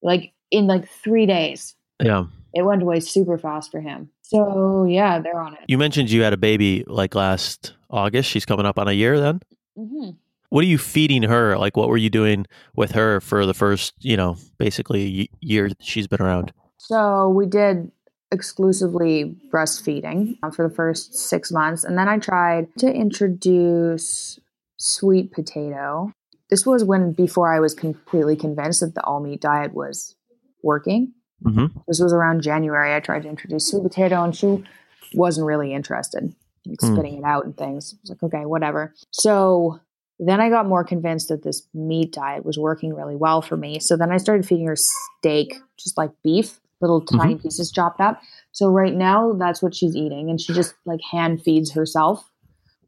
[0.02, 1.74] Like in like three days.
[2.02, 2.24] Yeah.
[2.54, 4.10] It went away super fast for him.
[4.22, 5.60] So yeah, they're on it.
[5.68, 8.30] You mentioned you had a baby like last August.
[8.30, 9.40] She's coming up on a year then.
[9.78, 10.10] Mm-hmm.
[10.48, 11.58] What are you feeding her?
[11.58, 16.06] Like, what were you doing with her for the first, you know, basically year she's
[16.06, 16.52] been around?
[16.78, 17.90] So we did
[18.30, 24.38] exclusively breastfeeding um, for the first six months, and then I tried to introduce
[24.78, 26.12] sweet potato.
[26.50, 30.14] This was when before I was completely convinced that the all meat diet was
[30.62, 31.12] working.
[31.44, 31.78] Mm-hmm.
[31.86, 32.94] This was around January.
[32.94, 34.64] I tried to introduce sweet potato, and she
[35.14, 36.34] wasn't really interested,
[36.66, 36.92] like mm.
[36.92, 37.94] spitting it out and things.
[37.94, 38.94] I was like, okay, whatever.
[39.10, 39.80] So
[40.18, 43.80] then I got more convinced that this meat diet was working really well for me.
[43.80, 47.42] So then I started feeding her steak, just like beef, little tiny mm-hmm.
[47.42, 48.20] pieces chopped up.
[48.52, 52.30] So right now, that's what she's eating, and she just like hand feeds herself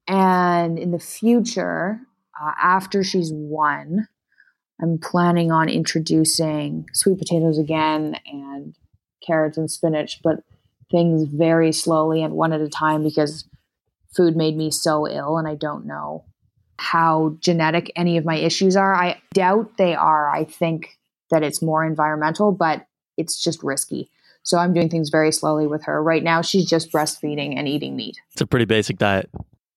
[0.09, 2.01] and in the future,
[2.41, 4.09] uh, after she's one,
[4.81, 8.75] I'm planning on introducing sweet potatoes again and
[9.25, 10.43] carrots and spinach, but
[10.91, 13.45] things very slowly and one at a time because
[14.17, 16.25] food made me so ill and I don't know
[16.79, 18.95] how genetic any of my issues are.
[18.95, 20.31] I doubt they are.
[20.31, 20.97] I think
[21.31, 24.11] that it's more environmental, but it's just risky.
[24.45, 26.03] So I'm doing things very slowly with her.
[26.03, 28.17] Right now, she's just breastfeeding and eating meat.
[28.33, 29.29] It's a pretty basic diet.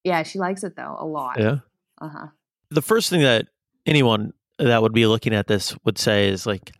[0.03, 1.39] Yeah, she likes it though a lot.
[1.39, 1.59] Yeah.
[1.99, 2.27] Uh huh.
[2.69, 3.47] The first thing that
[3.85, 6.71] anyone that would be looking at this would say is like,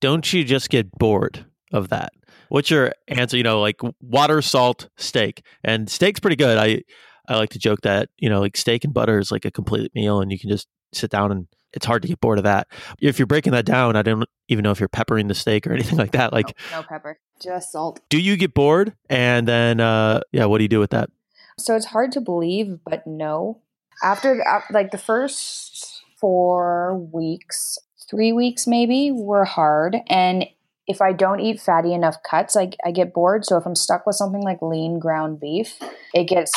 [0.00, 2.12] don't you just get bored of that?
[2.48, 3.36] What's your answer?
[3.36, 6.58] You know, like water, salt, steak, and steak's pretty good.
[6.58, 6.82] I
[7.28, 9.94] I like to joke that you know, like steak and butter is like a complete
[9.94, 12.68] meal, and you can just sit down and it's hard to get bored of that.
[13.00, 15.72] If you're breaking that down, I don't even know if you're peppering the steak or
[15.74, 16.32] anything like that.
[16.32, 18.00] Like no, no pepper, just salt.
[18.08, 18.94] Do you get bored?
[19.10, 21.10] And then, uh, yeah, what do you do with that?
[21.58, 23.60] So it's hard to believe, but no.
[24.02, 27.78] After like the first four weeks,
[28.10, 30.46] three weeks maybe were hard, and
[30.86, 33.44] if I don't eat fatty enough cuts, I, I get bored.
[33.44, 35.78] So if I'm stuck with something like lean ground beef,
[36.12, 36.52] it gets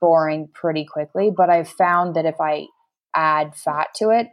[0.00, 1.30] boring pretty quickly.
[1.34, 2.66] But I've found that if I
[3.14, 4.28] add fat to it,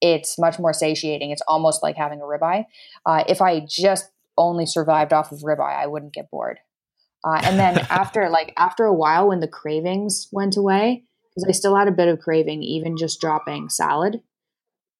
[0.00, 1.30] it's much more satiating.
[1.30, 2.64] It's almost like having a ribeye.
[3.04, 6.60] Uh, if I just only survived off of ribeye, I wouldn't get bored.
[7.28, 11.52] Uh, and then after like after a while, when the cravings went away, because I
[11.52, 14.20] still had a bit of craving, even just dropping salad,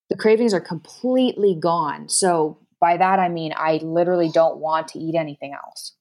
[0.09, 2.09] the cravings are completely gone.
[2.09, 5.95] So by that I mean I literally don't want to eat anything else.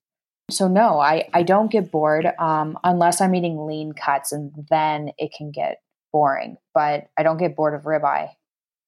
[0.50, 5.12] So no, I I don't get bored um, unless I'm eating lean cuts, and then
[5.18, 6.56] it can get boring.
[6.74, 8.30] But I don't get bored of ribeye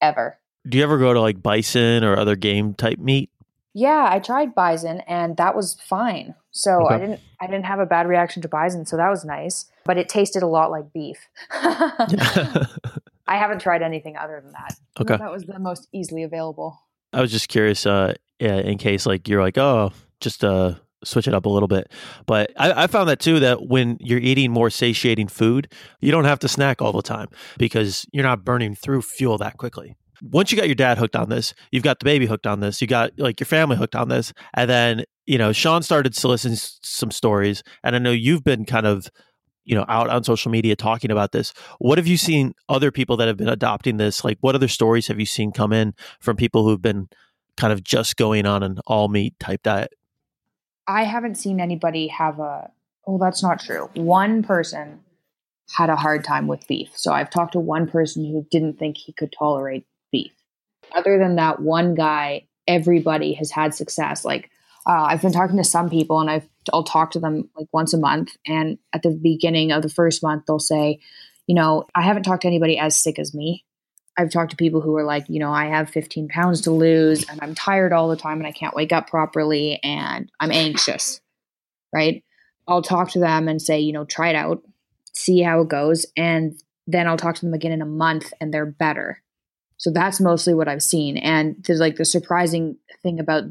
[0.00, 0.38] ever.
[0.68, 3.30] Do you ever go to like bison or other game type meat?
[3.74, 6.34] Yeah, I tried bison and that was fine.
[6.52, 6.94] So okay.
[6.94, 9.66] I didn't I didn't have a bad reaction to bison, so that was nice.
[9.84, 11.28] But it tasted a lot like beef.
[11.50, 14.74] I haven't tried anything other than that.
[15.00, 15.16] Okay.
[15.16, 16.78] That was the most easily available.
[17.14, 21.32] I was just curious, uh, in case like you're like, oh, just uh switch it
[21.34, 21.90] up a little bit.
[22.26, 26.24] But I, I, found that too that when you're eating more satiating food, you don't
[26.24, 29.96] have to snack all the time because you're not burning through fuel that quickly.
[30.22, 32.80] Once you got your dad hooked on this, you've got the baby hooked on this,
[32.80, 36.56] you got like your family hooked on this, and then you know Shawn started soliciting
[36.56, 39.08] some stories, and I know you've been kind of
[39.64, 41.52] you know out on social media talking about this.
[41.78, 44.24] What have you seen other people that have been adopting this?
[44.24, 47.08] Like, what other stories have you seen come in from people who've been
[47.56, 49.92] kind of just going on an all meat type diet?
[50.86, 52.70] I haven't seen anybody have a,
[53.06, 53.90] oh, that's not true.
[53.94, 55.00] One person
[55.76, 56.90] had a hard time with beef.
[56.96, 59.86] So I've talked to one person who didn't think he could tolerate.
[60.94, 64.24] Other than that one guy, everybody has had success.
[64.24, 64.50] Like
[64.86, 67.92] uh, I've been talking to some people and I've, I'll talk to them like once
[67.92, 68.36] a month.
[68.46, 71.00] And at the beginning of the first month, they'll say,
[71.46, 73.64] you know, I haven't talked to anybody as sick as me.
[74.16, 77.28] I've talked to people who are like, you know, I have 15 pounds to lose
[77.28, 81.20] and I'm tired all the time and I can't wake up properly and I'm anxious,
[81.92, 82.22] right?
[82.68, 84.62] I'll talk to them and say, you know, try it out,
[85.14, 86.06] see how it goes.
[86.16, 86.54] And
[86.86, 89.22] then I'll talk to them again in a month and they're better.
[89.80, 91.16] So that's mostly what I've seen.
[91.16, 93.44] And there's like the surprising thing about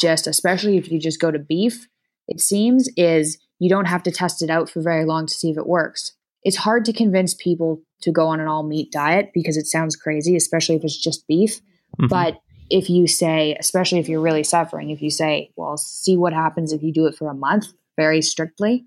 [0.00, 1.88] just, especially if you just go to beef,
[2.28, 5.50] it seems, is you don't have to test it out for very long to see
[5.50, 6.12] if it works.
[6.44, 9.96] It's hard to convince people to go on an all meat diet because it sounds
[9.96, 11.56] crazy, especially if it's just beef.
[12.00, 12.06] Mm-hmm.
[12.06, 12.38] But
[12.70, 16.72] if you say, especially if you're really suffering, if you say, well, see what happens
[16.72, 18.86] if you do it for a month very strictly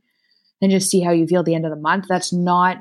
[0.61, 2.77] and just see how you feel at the end of the month, that's not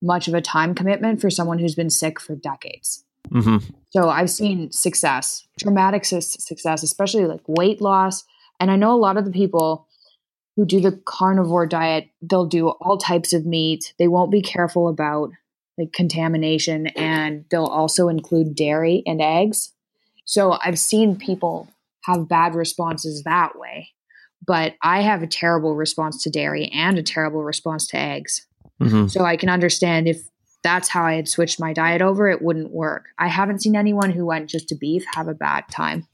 [0.00, 3.04] much of a time commitment for someone who's been sick for decades.
[3.30, 3.58] Mm-hmm.
[3.90, 8.24] So I've seen success, dramatic su- success, especially like weight loss.
[8.58, 9.86] And I know a lot of the people
[10.56, 13.94] who do the carnivore diet, they'll do all types of meat.
[13.98, 15.30] They won't be careful about
[15.78, 19.72] like contamination and they'll also include dairy and eggs.
[20.24, 21.68] So I've seen people
[22.02, 23.90] have bad responses that way.
[24.44, 28.46] But I have a terrible response to dairy and a terrible response to eggs.
[28.80, 29.06] Mm-hmm.
[29.06, 30.22] So I can understand if
[30.62, 33.06] that's how I had switched my diet over, it wouldn't work.
[33.18, 36.06] I haven't seen anyone who went just to beef have a bad time.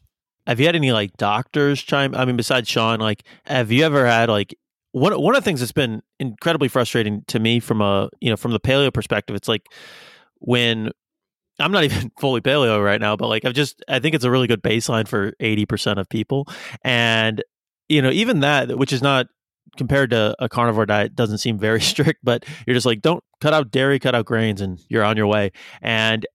[0.47, 2.15] Have you had any like doctors chime?
[2.15, 4.57] I mean, besides Shawn, like, have you ever had like
[4.93, 8.37] one one of the things that's been incredibly frustrating to me from a you know
[8.37, 9.67] from the paleo perspective, it's like
[10.39, 10.91] when
[11.59, 14.31] I'm not even fully paleo right now, but like I've just I think it's a
[14.31, 16.49] really good baseline for 80% of people.
[16.83, 17.43] And
[17.89, 19.27] you know, even that which is not
[19.77, 23.55] compared to a carnivore diet doesn't seem very strict, but you're just like don't cut
[23.55, 25.53] out dairy, cut out grains and you're on your way.
[25.83, 26.27] And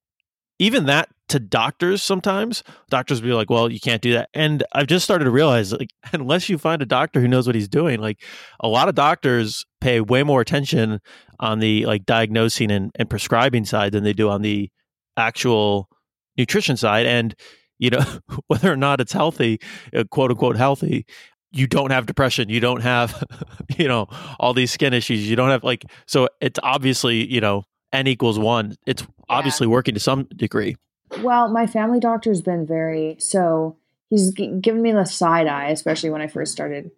[0.59, 4.63] even that to doctors sometimes doctors will be like well you can't do that and
[4.73, 7.67] i've just started to realize like unless you find a doctor who knows what he's
[7.67, 8.21] doing like
[8.59, 10.99] a lot of doctors pay way more attention
[11.39, 14.69] on the like diagnosing and, and prescribing side than they do on the
[15.17, 15.89] actual
[16.37, 17.35] nutrition side and
[17.79, 18.03] you know
[18.47, 19.59] whether or not it's healthy
[19.95, 21.05] uh, quote unquote healthy
[21.53, 23.23] you don't have depression you don't have
[23.77, 24.07] you know
[24.39, 28.37] all these skin issues you don't have like so it's obviously you know n equals
[28.37, 30.75] one it's obviously working to some degree
[31.21, 33.77] well, my family doctor's been very so
[34.09, 36.91] he's g- given me the side eye, especially when I first started.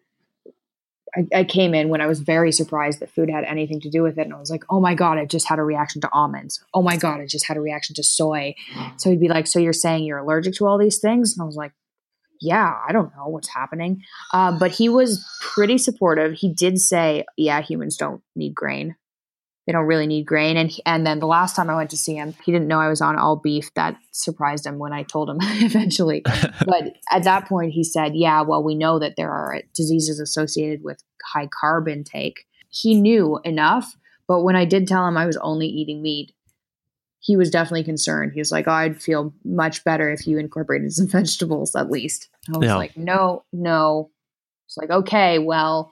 [1.15, 4.03] I, I, came in when I was very surprised that food had anything to do
[4.03, 4.23] with it.
[4.23, 6.61] And I was like, oh my God, I just had a reaction to almonds.
[6.73, 8.53] Oh my God, I just had a reaction to soy.
[8.97, 11.33] So he'd be like, so you're saying you're allergic to all these things?
[11.33, 11.71] And I was like,
[12.41, 14.01] yeah, I don't know what's happening.
[14.33, 16.33] Uh, but he was pretty supportive.
[16.33, 18.95] He did say, yeah, humans don't need grain
[19.65, 20.57] they don't really need grain.
[20.57, 22.89] And and then the last time I went to see him, he didn't know I
[22.89, 23.73] was on all beef.
[23.73, 26.21] That surprised him when I told him eventually.
[26.65, 30.83] but at that point, he said, "Yeah, well, we know that there are diseases associated
[30.83, 31.01] with
[31.33, 33.95] high carb intake." He knew enough,
[34.27, 36.33] but when I did tell him I was only eating meat,
[37.25, 38.33] he was definitely concerned.
[38.33, 42.29] He was like, oh, "I'd feel much better if you incorporated some vegetables at least."
[42.53, 42.75] I was yeah.
[42.75, 44.11] like, "No, no."
[44.67, 45.91] It's like, "Okay, well."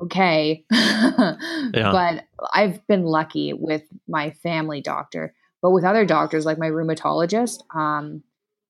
[0.00, 0.64] okay.
[0.70, 1.36] yeah.
[1.72, 2.24] But
[2.54, 5.34] I've been lucky with my family doctor.
[5.60, 8.22] But with other doctors, like my rheumatologist, um,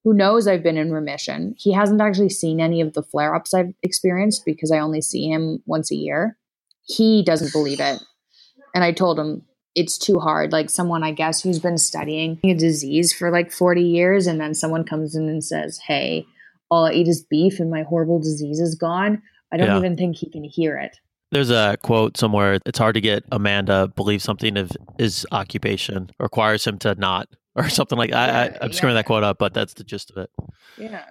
[0.05, 3.55] who knows I've been in remission, he hasn't actually seen any of the flare ups
[3.55, 6.37] I've experienced because I only see him once a year.
[6.83, 8.03] He doesn't believe it.
[8.75, 9.43] And I told him,
[9.75, 10.53] it's too hard.
[10.53, 14.55] Like someone, I guess, who's been studying a disease for like 40 years, and then
[14.55, 16.27] someone comes in and says, Hey,
[16.71, 19.23] all I eat is beef and my horrible disease is gone.
[19.53, 19.77] I don't yeah.
[19.77, 20.99] even think he can hear it.
[21.31, 22.59] There's a quote somewhere.
[22.65, 27.69] It's hard to get Amanda believe something of his occupation requires him to not, or
[27.69, 28.59] something like that.
[28.63, 30.31] I, am screwing that quote up, but that's the gist of it.
[30.79, 31.05] Yeah.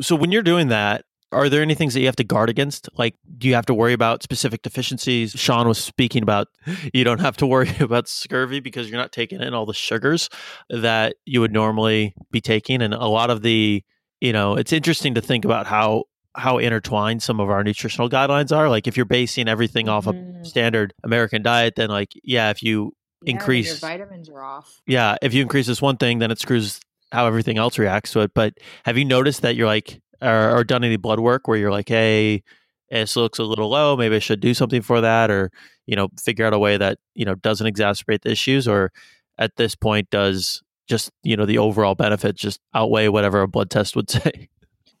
[0.00, 2.88] So when you're doing that, are there any things that you have to guard against?
[2.96, 5.32] Like, do you have to worry about specific deficiencies?
[5.32, 6.48] Shawn was speaking about
[6.94, 10.28] you don't have to worry about scurvy because you're not taking in all the sugars
[10.68, 12.82] that you would normally be taking.
[12.82, 13.84] And a lot of the,
[14.20, 16.04] you know, it's interesting to think about how
[16.36, 18.68] how intertwined some of our nutritional guidelines are.
[18.68, 20.40] Like if you're basing everything off mm-hmm.
[20.40, 24.80] a standard American diet, then like yeah, if you yeah, increase vitamins are off.
[24.86, 26.80] Yeah, if you increase this one thing, then it screws
[27.12, 28.32] how everything else reacts to it.
[28.34, 28.54] But
[28.84, 31.88] have you noticed that you're like or, or done any blood work where you're like,
[31.88, 32.42] hey,
[32.90, 35.50] this looks a little low, maybe I should do something for that, or
[35.86, 38.92] you know, figure out a way that you know doesn't exacerbate the issues, or
[39.38, 43.70] at this point does just you know the overall benefit just outweigh whatever a blood
[43.70, 44.48] test would say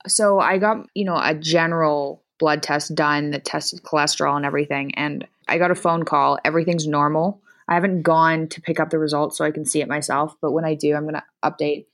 [0.06, 4.94] so I got, you know, a general blood test done that tested cholesterol and everything.
[4.94, 6.38] And I got a phone call.
[6.44, 7.42] Everything's normal.
[7.68, 10.34] I haven't gone to pick up the results so I can see it myself.
[10.40, 11.86] But when I do, I'm going to update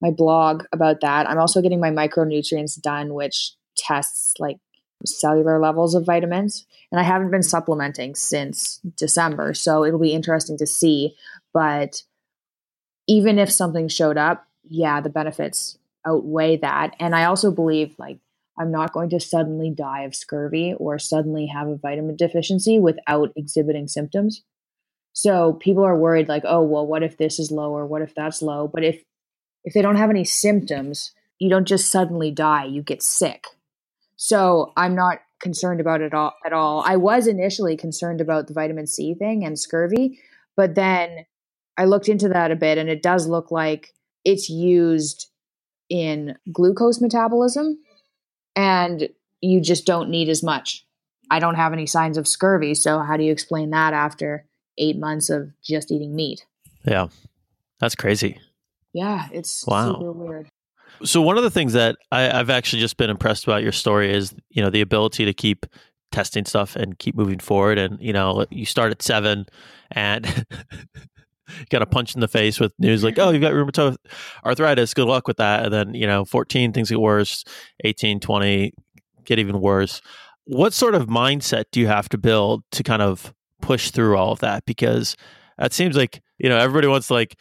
[0.00, 1.28] my blog about that.
[1.28, 4.58] I'm also getting my micronutrients done, which tests like
[5.04, 6.66] cellular levels of vitamins.
[6.90, 9.54] And I haven't been supplementing since December.
[9.54, 11.14] So it'll be interesting to see.
[11.52, 12.02] But
[13.06, 16.94] even if something showed up, yeah, the benefits outweigh that.
[16.98, 18.18] And I also believe like
[18.58, 23.32] I'm not going to suddenly die of scurvy or suddenly have a vitamin deficiency without
[23.36, 24.42] exhibiting symptoms.
[25.12, 28.14] So people are worried like, oh, well, what if this is low or what if
[28.14, 28.68] that's low?
[28.72, 29.02] But if
[29.64, 33.44] if they don't have any symptoms, you don't just suddenly die, you get sick.
[34.16, 36.82] So I'm not concerned about it all at all.
[36.84, 40.18] I was initially concerned about the vitamin C thing and scurvy,
[40.56, 41.26] but then
[41.76, 43.94] I looked into that a bit and it does look like
[44.24, 45.30] it's used
[45.88, 47.78] in glucose metabolism
[48.56, 49.08] and
[49.40, 50.84] you just don't need as much.
[51.30, 54.46] I don't have any signs of scurvy, so how do you explain that after
[54.78, 56.44] 8 months of just eating meat?
[56.84, 57.08] Yeah.
[57.78, 58.40] That's crazy.
[58.98, 59.94] Yeah, it's wow.
[59.94, 60.48] super weird.
[61.04, 64.12] So one of the things that I, have actually just been impressed about your story
[64.12, 65.66] is, you know, the ability to keep
[66.10, 67.78] testing stuff and keep moving forward.
[67.78, 69.46] And you know, you start at seven,
[69.92, 70.46] and
[71.70, 73.96] got a punch in the face with news like, oh, you've got rheumatoid
[74.44, 74.94] arthritis.
[74.94, 75.64] Good luck with that.
[75.64, 77.44] And then, you know, 14, things get worse.
[77.84, 78.72] 18, 20,
[79.24, 80.00] get even worse.
[80.44, 84.32] What sort of mindset do you have to build to kind of push through all
[84.32, 84.64] of that?
[84.66, 85.16] Because
[85.58, 87.36] it seems like, you know, everybody wants to like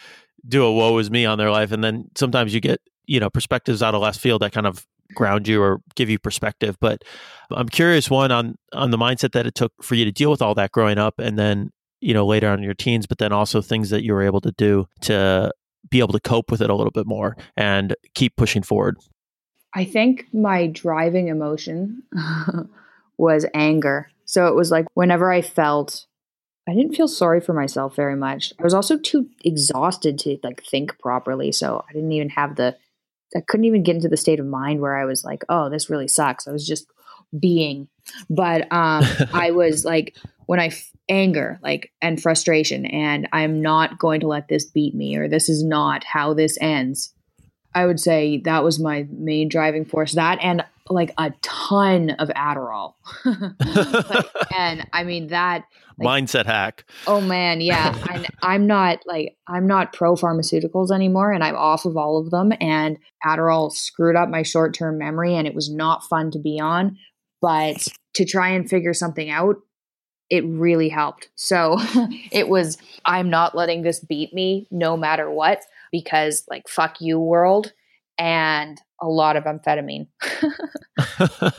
[0.48, 1.72] do a woe is me on their life.
[1.72, 4.86] And then sometimes you get, you know, perspectives out of left field that kind of
[5.14, 6.78] ground you or give you perspective.
[6.80, 7.04] But
[7.52, 10.42] I'm curious, one, on on the mindset that it took for you to deal with
[10.42, 11.72] all that growing up and then
[12.02, 14.42] you know later on in your teens but then also things that you were able
[14.42, 15.52] to do to
[15.90, 18.98] be able to cope with it a little bit more and keep pushing forward
[19.74, 22.04] i think my driving emotion
[23.18, 26.06] was anger so it was like whenever i felt
[26.68, 30.64] i didn't feel sorry for myself very much i was also too exhausted to like
[30.64, 32.76] think properly so i didn't even have the
[33.36, 35.90] i couldn't even get into the state of mind where i was like oh this
[35.90, 36.88] really sucks i was just
[37.38, 37.88] being
[38.30, 39.04] but um
[39.34, 40.16] i was like
[40.48, 44.96] when I f- anger like and frustration and I'm not going to let this beat
[44.96, 47.14] me or this is not how this ends.
[47.76, 50.14] I would say that was my main driving force.
[50.14, 52.94] That and like a ton of Adderall.
[53.26, 54.26] like,
[54.56, 55.66] and I mean that
[56.00, 56.86] like, mindset hack.
[57.06, 57.98] Oh man, yeah.
[58.10, 62.32] I'm, I'm not like I'm not pro pharmaceuticals anymore, and I'm off of all of
[62.32, 62.54] them.
[62.62, 66.60] And Adderall screwed up my short term memory, and it was not fun to be
[66.60, 66.98] on
[67.42, 69.58] but to try and figure something out,
[70.30, 71.30] it really helped.
[71.36, 71.78] So
[72.32, 77.20] it was, I'm not letting this beat me no matter what, because like, fuck you,
[77.20, 77.74] world,
[78.18, 80.08] and a lot of amphetamine.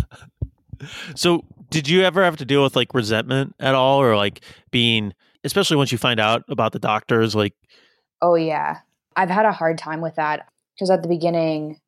[1.15, 5.13] so, did you ever have to deal with like resentment at all, or like being,
[5.45, 7.55] especially once you find out about the doctors, like,
[8.23, 8.79] oh, yeah.
[9.17, 11.81] I've had a hard time with that because at the beginning,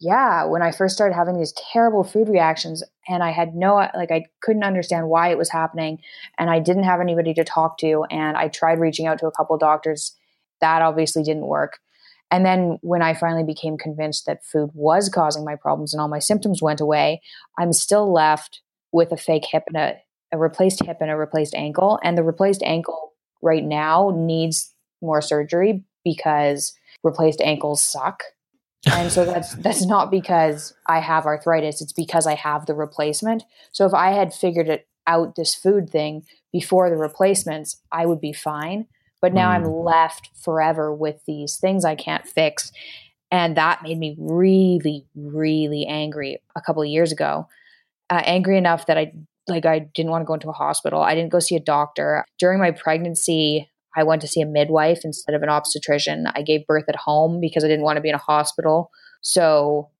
[0.00, 4.10] yeah, when I first started having these terrible food reactions and I had no, like,
[4.10, 5.98] I couldn't understand why it was happening
[6.38, 8.04] and I didn't have anybody to talk to.
[8.10, 10.16] And I tried reaching out to a couple doctors.
[10.60, 11.78] That obviously didn't work.
[12.32, 16.08] And then when I finally became convinced that food was causing my problems and all
[16.08, 17.20] my symptoms went away,
[17.58, 18.60] I'm still left
[18.90, 19.96] with a fake hip and a,
[20.32, 22.00] a replaced hip and a replaced ankle.
[22.02, 23.12] And the replaced ankle
[23.42, 26.72] right now needs more surgery because
[27.04, 28.22] replaced ankles suck
[28.90, 33.44] and so that's that's not because I have arthritis, it's because I have the replacement.
[33.70, 38.20] So if I had figured it out this food thing before the replacements, I would
[38.20, 38.86] be fine.
[39.22, 39.54] But now mm.
[39.54, 42.70] I'm left forever with these things I can't fix.
[43.30, 47.48] And that made me really, really angry a couple of years ago.
[48.10, 49.12] Uh, angry enough that I
[49.48, 51.00] like I didn't want to go into a hospital.
[51.02, 52.24] I didn't go see a doctor.
[52.38, 56.26] During my pregnancy, I went to see a midwife instead of an obstetrician.
[56.34, 58.90] I gave birth at home because I didn't want to be in a hospital.
[59.20, 59.90] So,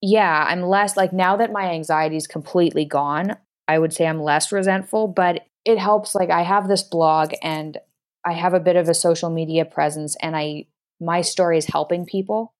[0.00, 3.36] yeah, I'm less like now that my anxiety is completely gone,
[3.68, 6.14] I would say I'm less resentful, but it helps.
[6.14, 7.78] Like, I have this blog and
[8.24, 10.66] I have a bit of a social media presence, and I,
[11.00, 12.54] my story is helping people.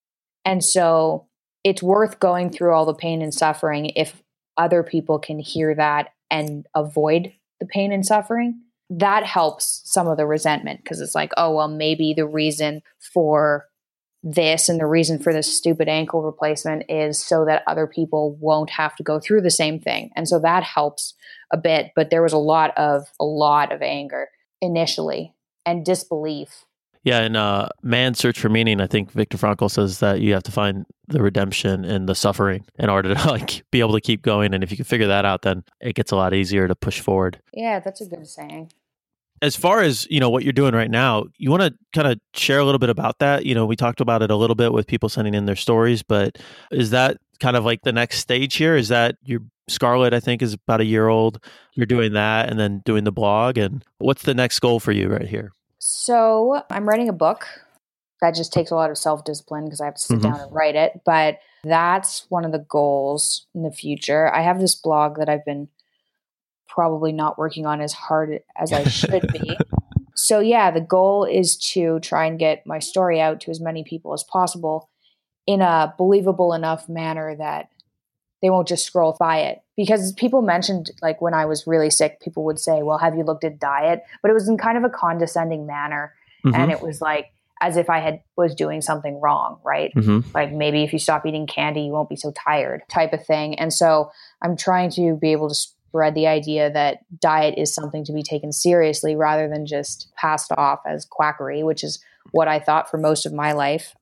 [0.44, 1.26] And so
[1.64, 4.22] it's worth going through all the pain and suffering if
[4.56, 8.60] other people can hear that and avoid the pain and suffering
[8.98, 13.66] that helps some of the resentment because it's like, oh, well, maybe the reason for
[14.22, 18.70] this and the reason for this stupid ankle replacement is so that other people won't
[18.70, 20.10] have to go through the same thing.
[20.14, 21.14] And so that helps
[21.52, 24.28] a bit, but there was a lot of a lot of anger
[24.60, 25.34] initially
[25.64, 26.64] and disbelief.
[27.04, 30.44] Yeah, in uh, Man's Search for Meaning, I think Viktor Frankl says that you have
[30.44, 34.22] to find the redemption in the suffering in order to like be able to keep
[34.22, 34.54] going.
[34.54, 37.00] And if you can figure that out, then it gets a lot easier to push
[37.00, 37.40] forward.
[37.52, 38.70] Yeah, that's a good saying
[39.42, 42.18] as far as you know what you're doing right now you want to kind of
[42.32, 44.72] share a little bit about that you know we talked about it a little bit
[44.72, 46.38] with people sending in their stories but
[46.70, 50.42] is that kind of like the next stage here is that your Scarlett i think
[50.42, 51.42] is about a year old.
[51.74, 55.08] You're doing that and then doing the blog and what's the next goal for you
[55.08, 55.52] right here?
[55.78, 57.46] So i'm writing a book.
[58.20, 60.30] That just takes a lot of self-discipline because i have to sit mm-hmm.
[60.30, 64.32] down and write it but that's one of the goals in the future.
[64.34, 65.68] I have this blog that i've been
[66.72, 69.56] probably not working on as hard as I should be.
[70.14, 73.84] so, yeah, the goal is to try and get my story out to as many
[73.84, 74.88] people as possible
[75.46, 77.68] in a believable enough manner that
[78.43, 79.62] they won't just scroll by it.
[79.76, 83.24] Because people mentioned, like when I was really sick, people would say, Well, have you
[83.24, 84.03] looked at diet?
[84.20, 86.14] But it was in kind of a condescending manner.
[86.45, 86.61] Mm-hmm.
[86.61, 87.32] And it was like,
[87.62, 89.93] as if I had was doing something wrong, right?
[89.95, 90.30] Mm-hmm.
[90.34, 93.57] Like maybe if you stop eating candy, you won't be so tired, type of thing.
[93.59, 94.11] And so
[94.43, 98.24] I'm trying to be able to spread the idea that diet is something to be
[98.24, 102.99] taken seriously rather than just passed off as quackery, which is what I thought for
[102.99, 103.95] most of my life.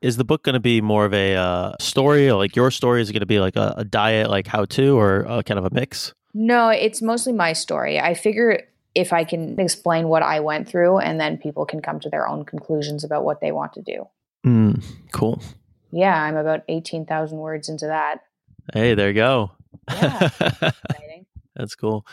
[0.00, 3.02] Is the book going to be more of a uh, story, like your story?
[3.02, 5.58] Is it going to be like a, a diet, like how to, or uh, kind
[5.58, 6.14] of a mix?
[6.34, 7.98] No, it's mostly my story.
[7.98, 8.62] I figure
[8.94, 12.28] if I can explain what I went through, and then people can come to their
[12.28, 14.06] own conclusions about what they want to do.
[14.46, 15.42] Mm, cool.
[15.90, 18.20] Yeah, I'm about 18,000 words into that.
[18.72, 19.50] Hey, there you go.
[19.90, 20.30] Yeah,
[21.56, 22.06] That's cool.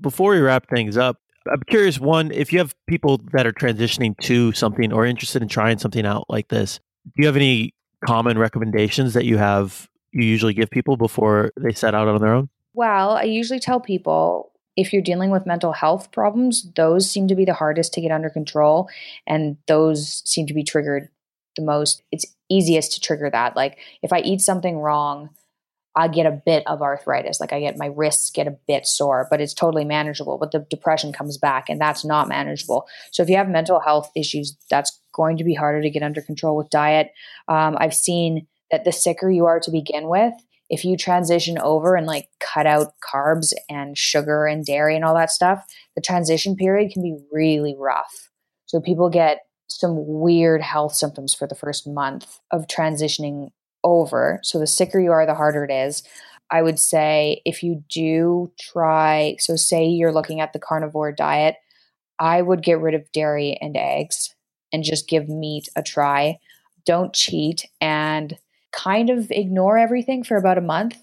[0.00, 1.18] Before we wrap things up,
[1.50, 5.48] I'm curious one, if you have people that are transitioning to something or interested in
[5.48, 7.74] trying something out like this, do you have any
[8.06, 12.32] common recommendations that you have you usually give people before they set out on their
[12.32, 12.48] own?
[12.72, 17.34] Well, I usually tell people if you're dealing with mental health problems, those seem to
[17.34, 18.88] be the hardest to get under control
[19.26, 21.08] and those seem to be triggered
[21.56, 22.02] the most.
[22.10, 23.56] It's easiest to trigger that.
[23.56, 25.30] Like if I eat something wrong,
[25.96, 27.40] I get a bit of arthritis.
[27.40, 30.38] Like I get my wrists get a bit sore, but it's totally manageable.
[30.38, 32.86] But the depression comes back and that's not manageable.
[33.12, 36.20] So if you have mental health issues, that's going to be harder to get under
[36.20, 37.12] control with diet.
[37.48, 40.34] Um, I've seen that the sicker you are to begin with,
[40.68, 45.14] if you transition over and like cut out carbs and sugar and dairy and all
[45.14, 45.64] that stuff,
[45.94, 48.30] the transition period can be really rough.
[48.66, 53.50] So people get some weird health symptoms for the first month of transitioning
[53.84, 54.40] over.
[54.42, 56.02] So the sicker you are, the harder it is.
[56.50, 61.56] I would say if you do try, so say you're looking at the carnivore diet,
[62.18, 64.34] I would get rid of dairy and eggs
[64.72, 66.38] and just give meat a try.
[66.86, 68.36] Don't cheat and
[68.72, 70.98] kind of ignore everything for about a month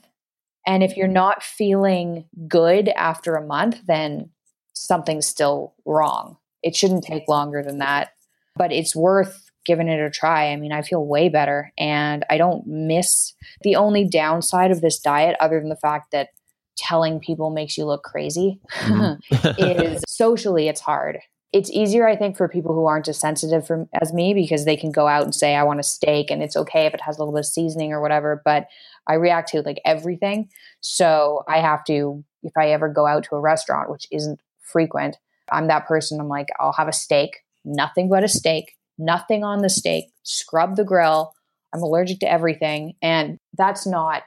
[0.65, 1.13] And if you're mm-hmm.
[1.13, 4.29] not feeling good after a month, then
[4.73, 6.37] something's still wrong.
[6.63, 8.11] It shouldn't take longer than that,
[8.55, 10.51] but it's worth giving it a try.
[10.51, 14.99] I mean, I feel way better and I don't miss the only downside of this
[14.99, 16.29] diet, other than the fact that
[16.77, 19.47] telling people makes you look crazy, mm-hmm.
[19.57, 21.19] is socially it's hard.
[21.53, 24.77] It's easier, I think, for people who aren't as sensitive for, as me because they
[24.77, 27.17] can go out and say, I want a steak, and it's okay if it has
[27.17, 28.41] a little bit of seasoning or whatever.
[28.45, 28.67] But
[29.05, 30.49] I react to like everything.
[30.79, 35.17] So I have to, if I ever go out to a restaurant, which isn't frequent,
[35.51, 36.21] I'm that person.
[36.21, 40.75] I'm like, I'll have a steak, nothing but a steak, nothing on the steak, scrub
[40.75, 41.33] the grill.
[41.73, 42.93] I'm allergic to everything.
[43.01, 44.23] And that's not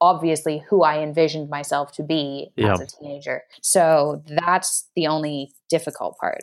[0.00, 2.74] obviously who I envisioned myself to be yeah.
[2.74, 3.42] as a teenager.
[3.62, 6.40] So that's the only difficult part.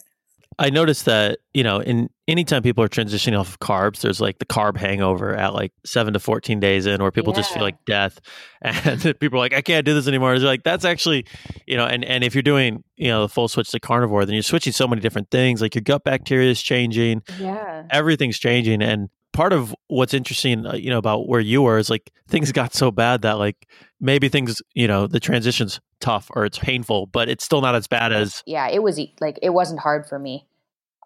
[0.60, 4.40] I noticed that, you know, in anytime people are transitioning off of carbs, there's like
[4.40, 7.40] the carb hangover at like seven to 14 days in, where people yeah.
[7.40, 8.20] just feel like death.
[8.66, 10.34] And people are like, I can't do this anymore.
[10.34, 11.26] It's like, that's actually,
[11.68, 14.36] you know, and, and if you're doing, you know, the full switch to carnivore, then
[14.36, 15.62] you're switching so many different things.
[15.62, 17.24] Like your gut bacteria is changing.
[17.40, 17.84] Yeah.
[17.92, 18.82] Everything's changing.
[18.82, 22.54] And part of what's interesting, uh, you know, about where you were is like things
[22.54, 23.68] got so bad that like
[24.00, 27.88] maybe things, you know, the transition's tough or it's painful, but it's still not as
[27.88, 28.44] bad as.
[28.46, 30.48] Yeah, it was like it wasn't hard for me.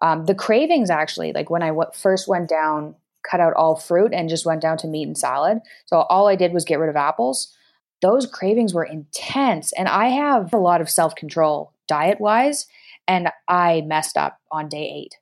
[0.02, 2.94] Um, the cravings actually, like when I w- first went down,
[3.28, 5.58] cut out all fruit and just went down to meat and salad.
[5.86, 7.54] So all I did was get rid of apples.
[8.00, 12.66] Those cravings were intense, and I have a lot of self control diet wise,
[13.06, 15.14] and I messed up on day eight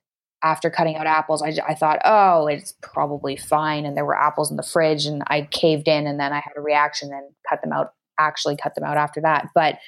[0.43, 3.85] after cutting out apples, I, I thought, oh, it's probably fine.
[3.85, 6.53] And there were apples in the fridge, and I caved in, and then I had
[6.55, 9.47] a reaction and cut them out, actually cut them out after that.
[9.53, 9.79] But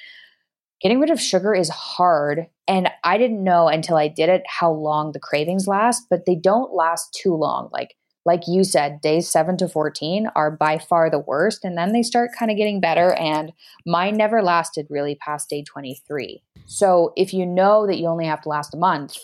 [0.80, 2.46] getting rid of sugar is hard.
[2.66, 6.34] And I didn't know until I did it how long the cravings last, but they
[6.34, 7.68] don't last too long.
[7.72, 11.64] Like, like you said, days seven to 14 are by far the worst.
[11.64, 13.12] And then they start kind of getting better.
[13.14, 13.52] And
[13.86, 16.42] mine never lasted really past day 23.
[16.66, 19.16] So if you know that you only have to last a month,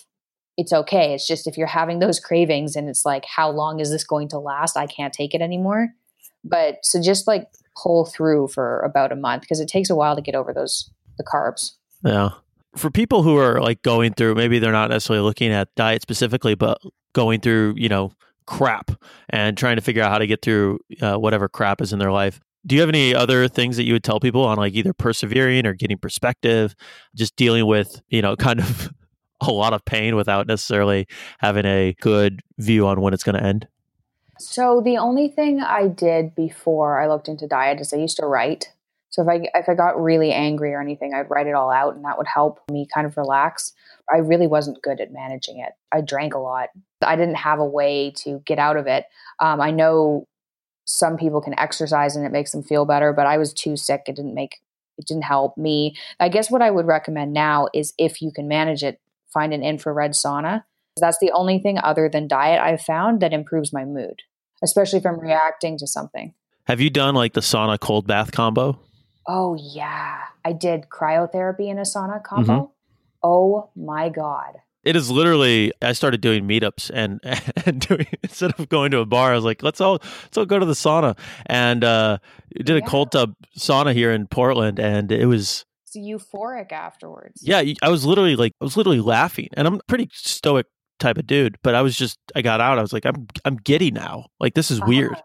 [0.56, 1.12] it's okay.
[1.12, 4.28] It's just if you're having those cravings and it's like, how long is this going
[4.28, 4.76] to last?
[4.76, 5.88] I can't take it anymore.
[6.42, 10.16] But so just like pull through for about a month because it takes a while
[10.16, 11.72] to get over those the carbs.
[12.04, 12.30] Yeah.
[12.76, 16.54] For people who are like going through, maybe they're not necessarily looking at diet specifically,
[16.54, 16.78] but
[17.14, 18.12] going through, you know,
[18.46, 18.90] crap
[19.30, 22.12] and trying to figure out how to get through uh, whatever crap is in their
[22.12, 22.40] life.
[22.66, 25.66] Do you have any other things that you would tell people on like either persevering
[25.66, 26.74] or getting perspective,
[27.14, 28.90] just dealing with, you know, kind of
[29.40, 31.06] a lot of pain without necessarily
[31.38, 33.68] having a good view on when it's going to end?
[34.38, 38.26] So the only thing I did before I looked into diet is I used to
[38.26, 38.72] write.
[39.10, 41.94] So if I if I got really angry or anything, I'd write it all out,
[41.94, 43.72] and that would help me kind of relax.
[44.12, 45.72] I really wasn't good at managing it.
[45.90, 46.68] I drank a lot.
[47.02, 49.06] I didn't have a way to get out of it.
[49.40, 50.26] Um, I know
[50.84, 54.02] some people can exercise and it makes them feel better, but I was too sick.
[54.06, 54.60] It didn't make
[54.98, 55.96] it didn't help me.
[56.20, 59.00] I guess what I would recommend now is if you can manage it,
[59.32, 60.64] find an infrared sauna.
[61.00, 64.22] That's the only thing other than diet I've found that improves my mood,
[64.62, 66.34] especially if I'm reacting to something.
[66.66, 68.78] Have you done like the sauna cold bath combo?
[69.28, 70.22] Oh, yeah.
[70.44, 72.52] I did cryotherapy in a sauna combo.
[72.52, 72.72] Mm-hmm.
[73.22, 74.56] Oh, my God.
[74.82, 75.72] It is literally.
[75.82, 77.20] I started doing meetups and
[77.66, 80.46] and doing instead of going to a bar, I was like, let's all let's all
[80.46, 82.18] go to the sauna and uh,
[82.54, 82.86] did a yeah.
[82.86, 85.64] cold tub sauna here in Portland, and it was
[85.96, 87.42] euphoric afterwards.
[87.42, 90.66] Yeah, I was literally like I was literally laughing, and I'm pretty stoic
[90.98, 92.78] type of dude, but I was just I got out.
[92.78, 94.26] I was like, I'm I'm giddy now.
[94.40, 94.88] Like this is uh-huh.
[94.88, 95.16] weird.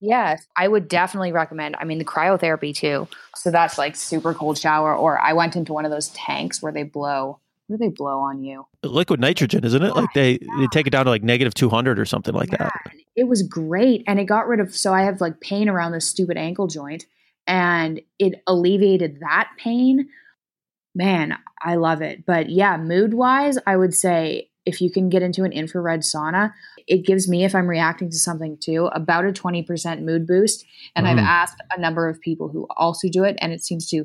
[0.00, 1.76] Yes, I would definitely recommend.
[1.78, 3.06] I mean, the cryotherapy too.
[3.36, 4.94] So that's like super cold shower.
[4.94, 7.38] Or I went into one of those tanks where they blow.
[7.66, 8.66] Where they blow on you?
[8.82, 9.86] Liquid nitrogen, isn't it?
[9.86, 10.56] Yeah, like they yeah.
[10.58, 12.64] they take it down to like negative two hundred or something like yeah.
[12.64, 12.92] that.
[13.14, 14.74] It was great, and it got rid of.
[14.74, 17.06] So I have like pain around this stupid ankle joint,
[17.46, 20.08] and it alleviated that pain.
[20.96, 22.26] Man, I love it.
[22.26, 26.52] But yeah, mood wise, I would say if you can get into an infrared sauna,
[26.86, 30.64] it gives me, if I'm reacting to something too, about a 20% mood boost.
[30.94, 31.10] And mm.
[31.10, 34.04] I've asked a number of people who also do it, and it seems to,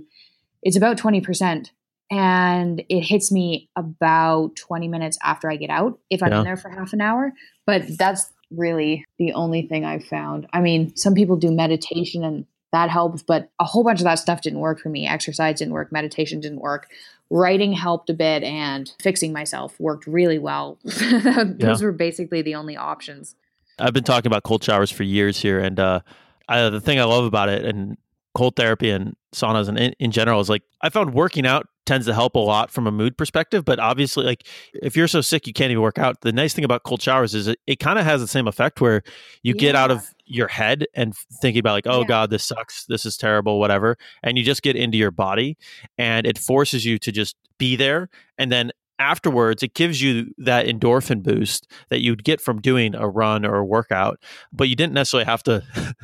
[0.63, 1.67] it's about 20%.
[2.11, 6.39] And it hits me about 20 minutes after I get out if I'm yeah.
[6.39, 7.33] in there for half an hour.
[7.65, 10.45] But that's really the only thing I've found.
[10.53, 14.19] I mean, some people do meditation and that helped But a whole bunch of that
[14.19, 15.07] stuff didn't work for me.
[15.07, 16.89] Exercise didn't work, meditation didn't work.
[17.29, 20.77] Writing helped a bit, and fixing myself worked really well.
[20.83, 21.77] Those yeah.
[21.81, 23.35] were basically the only options.
[23.79, 26.01] I've been talking about cold showers for years here, and uh,
[26.47, 27.97] I, the thing I love about it and
[28.35, 32.05] cold therapy and saunas and in, in general is like I found working out tends
[32.05, 33.63] to help a lot from a mood perspective.
[33.63, 36.65] But obviously, like if you're so sick you can't even work out, the nice thing
[36.65, 39.03] about cold showers is it, it kind of has the same effect where
[39.41, 39.61] you yeah.
[39.61, 42.07] get out of your head and thinking about like oh Yeah.
[42.07, 45.57] god this sucks this is terrible whatever and you just get into your body
[45.97, 50.65] and it forces you to just be there and then afterwards it gives you that
[50.65, 54.19] endorphin boost that you'd get from doing a run or a workout
[54.53, 55.61] but you didn't necessarily have to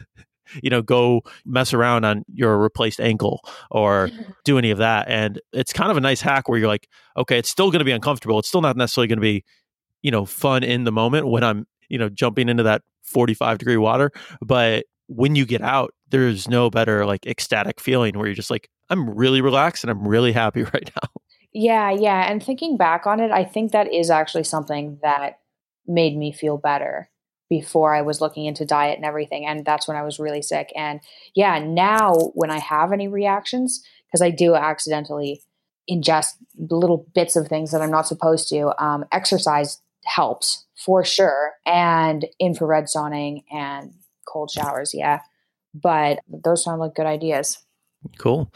[0.61, 3.41] you know go mess around on your replaced ankle
[3.71, 4.09] or
[4.43, 7.37] do any of that and it's kind of a nice hack where you're like okay
[7.37, 9.43] it's still going to be uncomfortable it's still not necessarily going to be
[10.01, 12.81] you know fun in the moment when i'm you know jumping into that
[13.11, 18.27] 45 degree water but when you get out there's no better like ecstatic feeling where
[18.27, 21.09] you're just like i'm really relaxed and i'm really happy right now
[21.53, 22.31] Yeah, yeah.
[22.31, 25.39] And thinking back on it, I think that is actually something that
[25.85, 27.09] made me feel better
[27.49, 29.45] before I was looking into diet and everything.
[29.45, 30.71] And that's when I was really sick.
[30.75, 31.01] And
[31.35, 35.41] yeah, now when I have any reactions, because I do accidentally
[35.89, 41.53] ingest little bits of things that I'm not supposed to, um, exercise helps for sure.
[41.65, 43.93] And infrared sauning and
[44.27, 45.21] cold showers, yeah.
[45.73, 47.57] But those sound like good ideas.
[48.17, 48.51] Cool.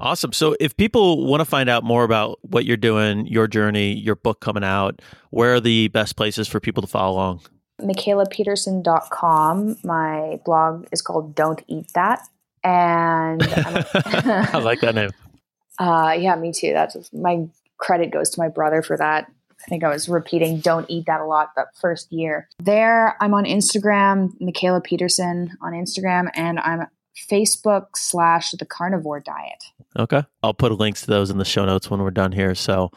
[0.00, 0.32] Awesome.
[0.32, 4.14] So if people want to find out more about what you're doing, your journey, your
[4.14, 7.40] book coming out, where are the best places for people to follow along?
[7.80, 9.76] mikhailapeterson.com.
[9.84, 12.20] My blog is called Don't Eat That.
[12.64, 15.10] And I like that name.
[15.78, 16.72] uh, yeah, me too.
[16.72, 17.46] That's my
[17.78, 19.30] credit goes to my brother for that.
[19.64, 22.48] I think I was repeating "Don't eat that" a lot that first year.
[22.58, 26.86] There, I'm on Instagram, Mikhaila Peterson on Instagram, and I'm
[27.16, 29.64] Facebook slash The Carnivore Diet.
[29.98, 30.22] Okay.
[30.42, 32.54] I'll put links to those in the show notes when we're done here.
[32.54, 32.90] So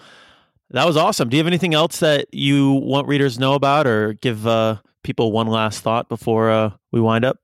[0.71, 1.29] that was awesome.
[1.29, 4.77] Do you have anything else that you want readers to know about or give uh,
[5.03, 7.37] people one last thought before uh, we wind up?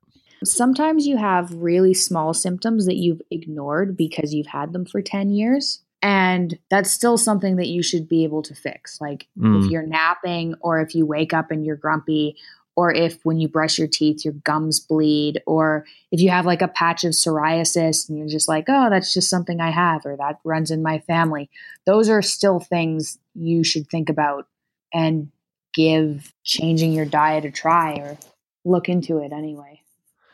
[0.43, 5.31] Sometimes you have really small symptoms that you've ignored because you've had them for 10
[5.31, 5.81] years.
[6.05, 9.01] And that's still something that you should be able to fix.
[9.01, 9.65] Like Mm.
[9.65, 12.37] if you're napping, or if you wake up and you're grumpy,
[12.75, 16.61] or if when you brush your teeth, your gums bleed, or if you have like
[16.61, 20.15] a patch of psoriasis and you're just like, oh, that's just something I have, or
[20.17, 21.49] that runs in my family.
[21.87, 24.47] Those are still things you should think about
[24.93, 25.31] and
[25.73, 28.17] give changing your diet a try or
[28.63, 29.81] look into it anyway.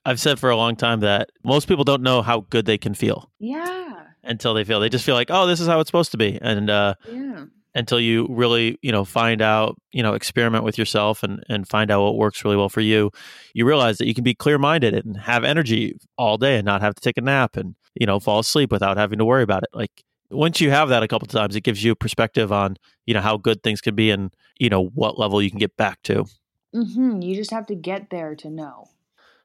[0.05, 2.93] I've said for a long time that most people don't know how good they can
[2.93, 4.05] feel Yeah.
[4.23, 4.79] until they feel.
[4.79, 6.39] They just feel like, oh, this is how it's supposed to be.
[6.41, 7.45] And uh, Yeah.
[7.75, 11.91] until you really, you know, find out, you know, experiment with yourself and, and find
[11.91, 13.11] out what works really well for you,
[13.53, 16.81] you realize that you can be clear minded and have energy all day and not
[16.81, 19.63] have to take a nap and, you know, fall asleep without having to worry about
[19.63, 19.69] it.
[19.73, 22.77] Like once you have that a couple of times, it gives you a perspective on,
[23.05, 25.77] you know, how good things can be and, you know, what level you can get
[25.77, 26.25] back to.
[26.73, 28.87] hmm You just have to get there to know.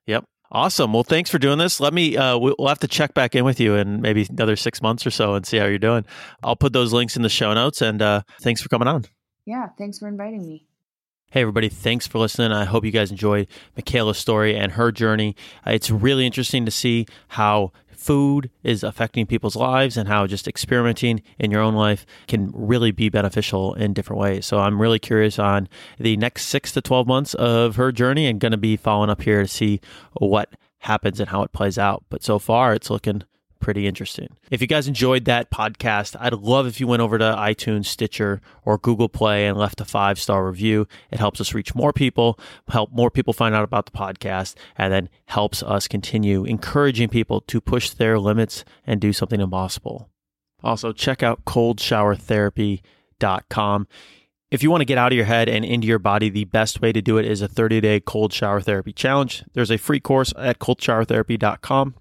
[0.07, 0.25] Yep.
[0.53, 0.93] Awesome.
[0.93, 1.81] Well, thanks for doing this.
[1.81, 4.57] Let me, uh, we- we'll have to check back in with you in maybe another
[4.57, 6.05] six months or so and see how you're doing.
[6.43, 9.05] I'll put those links in the show notes and uh, thanks for coming on.
[9.45, 9.69] Yeah.
[9.79, 10.67] Thanks for inviting me.
[11.33, 12.53] Hey, everybody, thanks for listening.
[12.53, 15.35] I hope you guys enjoyed Mikhaila's story and her journey.
[15.67, 20.49] Uh, It's really interesting to see how food is affecting people's lives and how just
[20.49, 24.47] experimenting in your own life can really be beneficial in different ways.
[24.47, 25.69] So I'm really curious on
[25.99, 29.23] the next six to 12 months of her journey and going to be following up
[29.23, 29.81] here to see
[30.15, 32.05] what happens and how it plays out.
[32.09, 33.23] But so far, it's looking
[33.67, 34.29] pretty interesting.
[34.49, 38.41] If you guys enjoyed that podcast, I'd love if you went over to iTunes, Stitcher,
[38.65, 40.87] or Google Play and left a five star review.
[41.11, 42.39] It helps us reach more people,
[42.69, 47.41] help more people find out about the podcast, and then helps us continue encouraging people
[47.41, 50.11] to push their limits and do something impossible.
[50.63, 53.89] Also, check out coldshowertherapy.com.
[54.53, 56.81] If you want to get out of your head and into your body, the best
[56.81, 59.43] way to do it is a 30 day cold shower therapy challenge.
[59.55, 61.97] There's a free course at coldshowertherapy.com.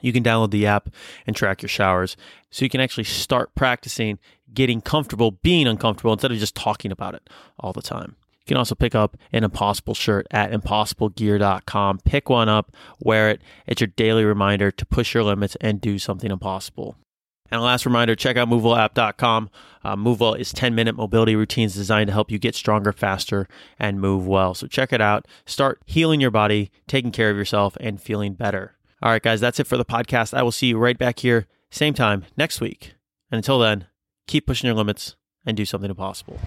[0.00, 0.88] You can download the app
[1.26, 2.16] and track your showers
[2.50, 4.18] so you can actually start practicing
[4.52, 7.28] getting comfortable being uncomfortable instead of just talking about it
[7.58, 8.16] all the time.
[8.40, 12.00] You can also pick up an impossible shirt at impossiblegear.com.
[12.04, 13.40] Pick one up, wear it.
[13.66, 16.96] It's your daily reminder to push your limits and do something impossible.
[17.50, 19.50] And a last reminder, check out movewellapp.com.
[19.82, 23.48] Uh, Movewell is 10 minute mobility routines designed to help you get stronger, faster,
[23.78, 24.54] and move well.
[24.54, 25.26] So check it out.
[25.46, 28.76] Start healing your body, taking care of yourself, and feeling better.
[29.02, 30.34] All right, guys, that's it for the podcast.
[30.34, 32.94] I will see you right back here, same time next week.
[33.30, 33.86] And until then,
[34.26, 36.38] keep pushing your limits and do something impossible.